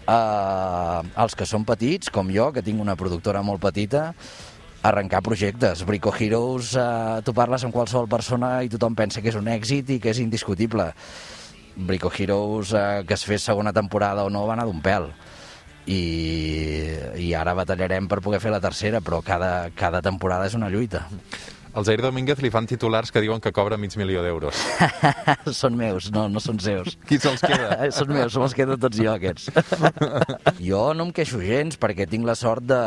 eh, 0.08 1.00
els 1.22 1.36
que 1.38 1.46
són 1.48 1.66
petits, 1.68 2.10
com 2.14 2.32
jo, 2.34 2.50
que 2.54 2.64
tinc 2.64 2.80
una 2.80 2.96
productora 2.98 3.42
molt 3.46 3.62
petita, 3.62 4.12
arrencar 4.88 5.22
projectes. 5.26 5.84
Brico 5.86 6.12
Heroes, 6.14 6.74
eh, 6.78 7.20
tu 7.24 7.34
parles 7.34 7.64
amb 7.64 7.74
qualsevol 7.74 8.08
persona 8.08 8.62
i 8.62 8.72
tothom 8.72 8.96
pensa 8.96 9.22
que 9.22 9.32
és 9.32 9.38
un 9.38 9.50
èxit 9.52 9.90
i 9.96 9.98
que 10.00 10.10
és 10.14 10.22
indiscutible. 10.22 10.92
Brico 11.76 12.10
Heroes, 12.10 12.72
eh, 12.72 13.04
que 13.06 13.14
es 13.14 13.24
fes 13.24 13.42
segona 13.42 13.72
temporada 13.72 14.24
o 14.24 14.30
no, 14.30 14.46
va 14.46 14.56
anar 14.56 14.66
d'un 14.66 14.82
pèl. 14.82 15.10
I, 15.88 16.02
I 17.16 17.32
ara 17.32 17.54
batallarem 17.56 18.08
per 18.08 18.20
poder 18.20 18.42
fer 18.42 18.50
la 18.52 18.60
tercera, 18.60 19.00
però 19.00 19.22
cada, 19.24 19.70
cada 19.74 20.02
temporada 20.04 20.46
és 20.46 20.56
una 20.58 20.68
lluita. 20.68 21.06
Al 21.74 21.84
Jair 21.84 22.00
Domínguez 22.02 22.40
li 22.42 22.50
fan 22.50 22.66
titulars 22.66 23.12
que 23.12 23.22
diuen 23.22 23.42
que 23.44 23.52
cobra 23.52 23.78
mig 23.80 23.94
milió 24.00 24.22
d'euros. 24.24 24.60
són 25.60 25.76
meus, 25.78 26.10
no, 26.14 26.26
no 26.32 26.40
són 26.42 26.60
seus. 26.62 26.96
Qui 27.08 27.20
se'ls 27.20 27.44
queda? 27.44 27.76
són 27.98 28.14
meus, 28.14 28.34
se'ls 28.34 28.56
quedo 28.56 28.78
tots 28.80 29.00
jo, 29.00 29.12
aquests. 29.14 29.50
jo 30.70 30.84
no 30.96 31.08
em 31.08 31.12
queixo 31.14 31.42
gens, 31.42 31.78
perquè 31.80 32.08
tinc 32.08 32.26
la 32.28 32.38
sort 32.38 32.66
de 32.68 32.80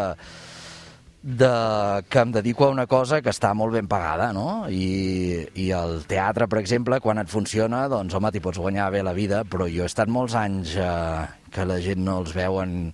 de, 1.22 2.04
que 2.10 2.20
em 2.20 2.32
dedico 2.34 2.66
a 2.66 2.72
una 2.74 2.88
cosa 2.90 3.22
que 3.22 3.30
està 3.30 3.52
molt 3.54 3.76
ben 3.78 3.88
pagada, 3.88 4.32
no? 4.34 4.66
I, 4.74 5.46
I 5.54 5.68
el 5.78 6.02
teatre, 6.10 6.48
per 6.50 6.60
exemple, 6.62 6.98
quan 7.04 7.22
et 7.22 7.30
funciona, 7.30 7.84
doncs, 7.92 8.16
home, 8.18 8.32
t'hi 8.34 8.42
pots 8.42 8.58
guanyar 8.62 8.90
bé 8.94 9.04
la 9.06 9.14
vida, 9.14 9.44
però 9.46 9.70
jo 9.70 9.86
he 9.86 9.90
estat 9.92 10.10
molts 10.10 10.36
anys 10.38 10.74
eh, 10.82 11.28
que 11.54 11.68
la 11.70 11.78
gent 11.84 12.02
no 12.08 12.18
els 12.24 12.34
veuen 12.34 12.90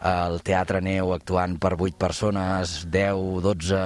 al 0.00 0.40
Teatre 0.40 0.80
Neu 0.80 1.12
actuant 1.12 1.58
per 1.60 1.74
8 1.76 1.98
persones, 2.00 2.78
10, 2.88 3.42
12, 3.44 3.80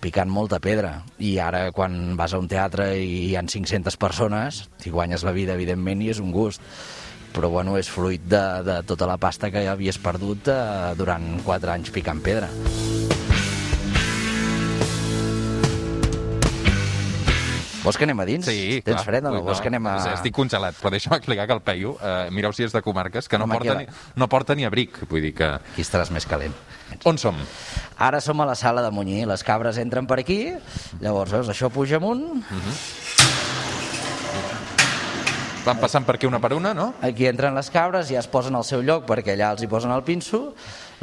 picant 0.00 0.30
molta 0.30 0.60
pedra. 0.62 1.02
I 1.18 1.36
ara, 1.42 1.68
quan 1.74 2.16
vas 2.18 2.34
a 2.34 2.40
un 2.42 2.48
teatre 2.50 2.92
i 3.00 3.28
hi 3.28 3.34
han 3.38 3.50
500 3.50 3.98
persones, 3.98 4.64
t'hi 4.82 4.94
guanyes 4.94 5.26
la 5.26 5.34
vida, 5.36 5.58
evidentment, 5.58 6.02
i 6.02 6.12
és 6.14 6.22
un 6.22 6.32
gust 6.34 6.62
però 7.28 7.50
bueno, 7.52 7.76
és 7.78 7.86
fruit 7.92 8.22
de, 8.24 8.40
de 8.66 8.78
tota 8.88 9.06
la 9.06 9.18
pasta 9.20 9.50
que 9.52 9.66
havies 9.68 9.98
perdut 10.02 10.48
eh, 10.50 10.94
durant 10.98 11.36
4 11.44 11.74
anys 11.76 11.92
picant 11.94 12.22
pedra. 12.24 12.48
Vols 17.84 17.96
que 17.96 18.04
anem 18.04 18.18
a 18.20 18.24
dins? 18.28 18.44
Sí, 18.44 18.80
Tens 18.84 18.98
clar. 18.98 19.04
fred 19.06 19.28
o 19.28 19.32
no? 19.32 19.42
Vols 19.46 19.62
que 19.64 19.70
anem 19.70 19.86
a... 19.88 19.94
Estic 20.16 20.34
congelat, 20.36 20.76
però 20.80 20.90
deixa'm 20.92 21.14
explicar 21.16 21.46
que 21.48 21.56
el 21.56 21.62
Peyu, 21.64 21.94
eh, 22.02 22.26
mireu 22.34 22.52
si 22.52 22.66
és 22.66 22.74
de 22.74 22.82
comarques, 22.84 23.30
que 23.30 23.38
no, 23.40 23.46
Home, 23.46 23.56
porta 23.60 23.78
ni, 23.78 23.86
no 24.18 24.28
porta 24.28 24.56
ni 24.58 24.66
abric. 24.68 24.98
Vull 25.08 25.24
dir 25.24 25.32
que... 25.38 25.54
Aquí 25.72 25.86
estaràs 25.86 26.10
més 26.12 26.26
calent. 26.28 26.56
On 27.04 27.18
som? 27.18 27.36
Ara 27.98 28.20
som 28.24 28.40
a 28.40 28.46
la 28.46 28.54
sala 28.58 28.82
de 28.82 28.90
Munyí, 28.94 29.24
les 29.26 29.44
cabres 29.44 29.78
entren 29.78 30.06
per 30.06 30.20
aquí, 30.22 30.40
llavors, 31.02 31.34
veus, 31.34 31.50
això 31.52 31.70
puja 31.72 31.98
amunt, 32.00 32.44
Van 35.68 35.76
passant 35.76 36.06
per 36.06 36.14
aquí 36.16 36.24
una 36.24 36.38
per 36.40 36.54
una, 36.56 36.70
no? 36.72 36.94
aquí 37.04 37.26
entren 37.28 37.52
les 37.52 37.68
cabres, 37.68 38.08
ja 38.08 38.22
es 38.22 38.28
posen 38.30 38.56
al 38.56 38.64
seu 38.64 38.80
lloc 38.80 39.04
perquè 39.04 39.34
allà 39.34 39.50
els 39.52 39.60
hi 39.60 39.68
posen 39.68 39.92
el 39.92 40.00
pinso, 40.06 40.54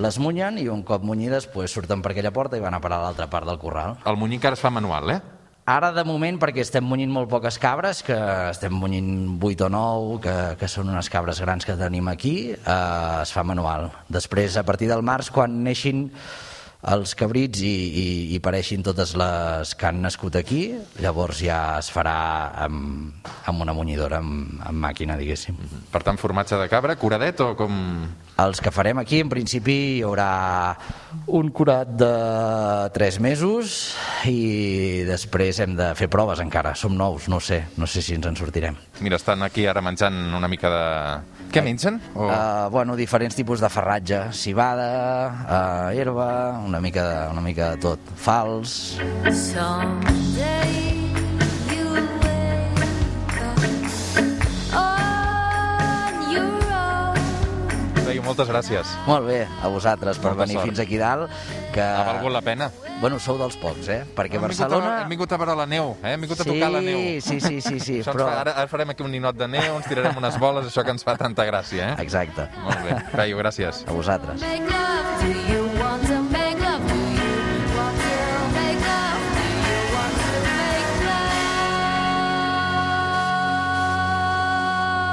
les 0.02 0.18
munyen 0.18 0.58
i 0.58 0.66
un 0.74 0.82
cop 0.82 1.06
munyides 1.06 1.46
pues, 1.54 1.76
surten 1.76 2.02
per 2.02 2.16
aquella 2.16 2.34
porta 2.34 2.58
i 2.58 2.64
van 2.64 2.74
a 2.74 2.82
parar 2.82 2.98
a 2.98 3.06
l'altra 3.06 3.30
part 3.30 3.46
del 3.46 3.60
corral. 3.62 4.00
El 4.10 4.18
munyí 4.18 4.40
encara 4.40 4.58
es 4.58 4.64
fa 4.64 4.74
manual, 4.74 5.12
eh? 5.14 5.20
Ara, 5.66 5.88
de 5.90 6.04
moment, 6.06 6.36
perquè 6.38 6.62
estem 6.62 6.86
munyint 6.86 7.10
molt 7.10 7.26
poques 7.26 7.56
cabres, 7.58 8.04
que 8.06 8.14
estem 8.52 8.74
munyint 8.78 9.08
8 9.42 9.64
o 9.66 9.70
9, 9.74 10.20
que, 10.22 10.34
que 10.60 10.68
són 10.70 10.92
unes 10.94 11.10
cabres 11.10 11.40
grans 11.42 11.66
que 11.66 11.74
tenim 11.80 12.06
aquí, 12.12 12.36
eh, 12.54 13.22
es 13.24 13.32
fa 13.34 13.42
manual. 13.42 13.88
Després, 14.14 14.60
a 14.62 14.64
partir 14.68 14.92
del 14.92 15.02
març, 15.02 15.32
quan 15.34 15.64
neixin 15.66 16.04
els 16.94 17.16
cabrits 17.18 17.62
i, 17.66 17.72
i, 17.72 18.08
i 18.36 18.40
pareixin 18.44 18.84
totes 18.86 19.16
les 19.18 19.74
que 19.78 19.88
han 19.90 20.04
nascut 20.04 20.38
aquí, 20.38 20.62
llavors 21.02 21.42
ja 21.42 21.80
es 21.80 21.90
farà 21.94 22.18
amb, 22.66 23.26
amb 23.50 23.66
una 23.66 23.74
munyidora, 23.74 24.22
amb, 24.22 24.60
amb 24.62 24.86
màquina, 24.86 25.18
diguéssim. 25.18 25.58
Per 25.92 26.04
tant, 26.06 26.20
formatge 26.22 26.60
de 26.62 26.70
cabra, 26.72 26.98
curadet 27.00 27.42
o 27.46 27.54
com... 27.58 27.82
Els 28.36 28.60
que 28.60 28.72
farem 28.76 29.00
aquí, 29.00 29.22
en 29.24 29.30
principi, 29.32 29.76
hi 29.96 30.02
haurà 30.04 30.30
un 31.32 31.50
curat 31.56 31.94
de 31.96 32.10
3 32.94 33.20
mesos 33.24 33.78
i 34.28 35.06
després 35.08 35.62
hem 35.64 35.78
de 35.78 35.94
fer 35.96 36.10
proves 36.12 36.42
encara. 36.44 36.74
Som 36.76 36.98
nous, 37.00 37.30
no 37.32 37.40
sé, 37.40 37.62
no 37.80 37.88
sé 37.88 38.04
si 38.04 38.18
ens 38.18 38.28
en 38.28 38.36
sortirem. 38.36 38.76
Mira, 39.00 39.16
estan 39.16 39.46
aquí 39.48 39.66
ara 39.72 39.84
menjant 39.86 40.18
una 40.36 40.52
mica 40.52 40.72
de... 40.74 40.84
Què 41.56 41.64
mengen? 41.64 42.02
O... 42.14 42.28
Uh, 42.28 42.68
bueno, 42.74 42.98
diferents 43.00 43.38
tipus 43.38 43.64
de 43.64 43.72
farratge, 43.72 44.20
cibada, 44.36 44.92
uh, 45.46 45.96
herba, 45.96 46.60
una 46.60 46.75
mica, 46.82 47.04
de, 47.10 47.32
una 47.32 47.42
mica 47.42 47.72
de 47.72 47.78
tot. 47.78 48.00
Fals, 48.16 48.98
Someday 49.32 51.04
moltes 58.26 58.48
gràcies. 58.50 58.88
molt 59.06 59.28
bé, 59.28 59.46
a 59.62 59.68
vosaltres, 59.68 60.18
per 60.18 60.32
Molta 60.32 60.44
venir 60.46 60.56
sort. 60.58 60.66
fins 60.66 60.80
aquí 60.80 60.98
dalt, 60.98 61.30
que... 61.74 61.82
Ha 61.82 62.04
valgut 62.04 62.32
la 62.32 62.42
pena. 62.42 62.72
Bueno, 63.02 63.20
sou 63.20 63.38
dels 63.38 63.56
pocs, 63.58 63.88
eh? 63.90 64.04
Perquè 64.16 64.40
Hem 64.40 64.42
vingut 64.48 64.60
a- 64.60 64.68
Barcelona... 64.68 65.02
Hem 65.04 65.10
vingut 65.10 65.32
a 65.32 65.38
veure 65.38 65.56
la 65.56 65.66
neu, 65.68 65.96
eh? 66.02 66.14
Hem 66.14 66.22
vingut 66.22 66.40
a 66.40 66.44
Sí, 66.44 66.50
tocar 66.50 66.72
la 66.72 66.82
neu. 66.82 67.22
sí, 67.22 67.40
sí, 67.40 67.62
sí, 67.62 67.80
sí, 67.80 68.00
Això 68.02 68.14
però- 68.16 68.26
fa, 68.32 68.42
ara, 68.42 68.52
ara 68.64 68.68
farem 68.68 68.90
aquí 68.90 69.04
un 69.04 69.12
ninot 69.12 69.36
de 69.38 69.48
neu, 69.48 69.76
ens 69.76 69.86
tirarem 69.86 70.18
unes 70.18 70.40
boles, 70.40 70.66
això 70.72 70.84
que 70.84 70.92
ens 70.96 71.04
fa 71.04 71.16
tanta 71.18 71.46
gràcia, 71.46 71.92
eh? 71.94 71.96
Exacte, 72.02 72.50
Molt 72.64 72.82
bé. 72.84 72.98
Peyu, 73.14 73.38
gràcies. 73.38 73.84
a 73.88 73.92
vosaltres. 73.92 74.42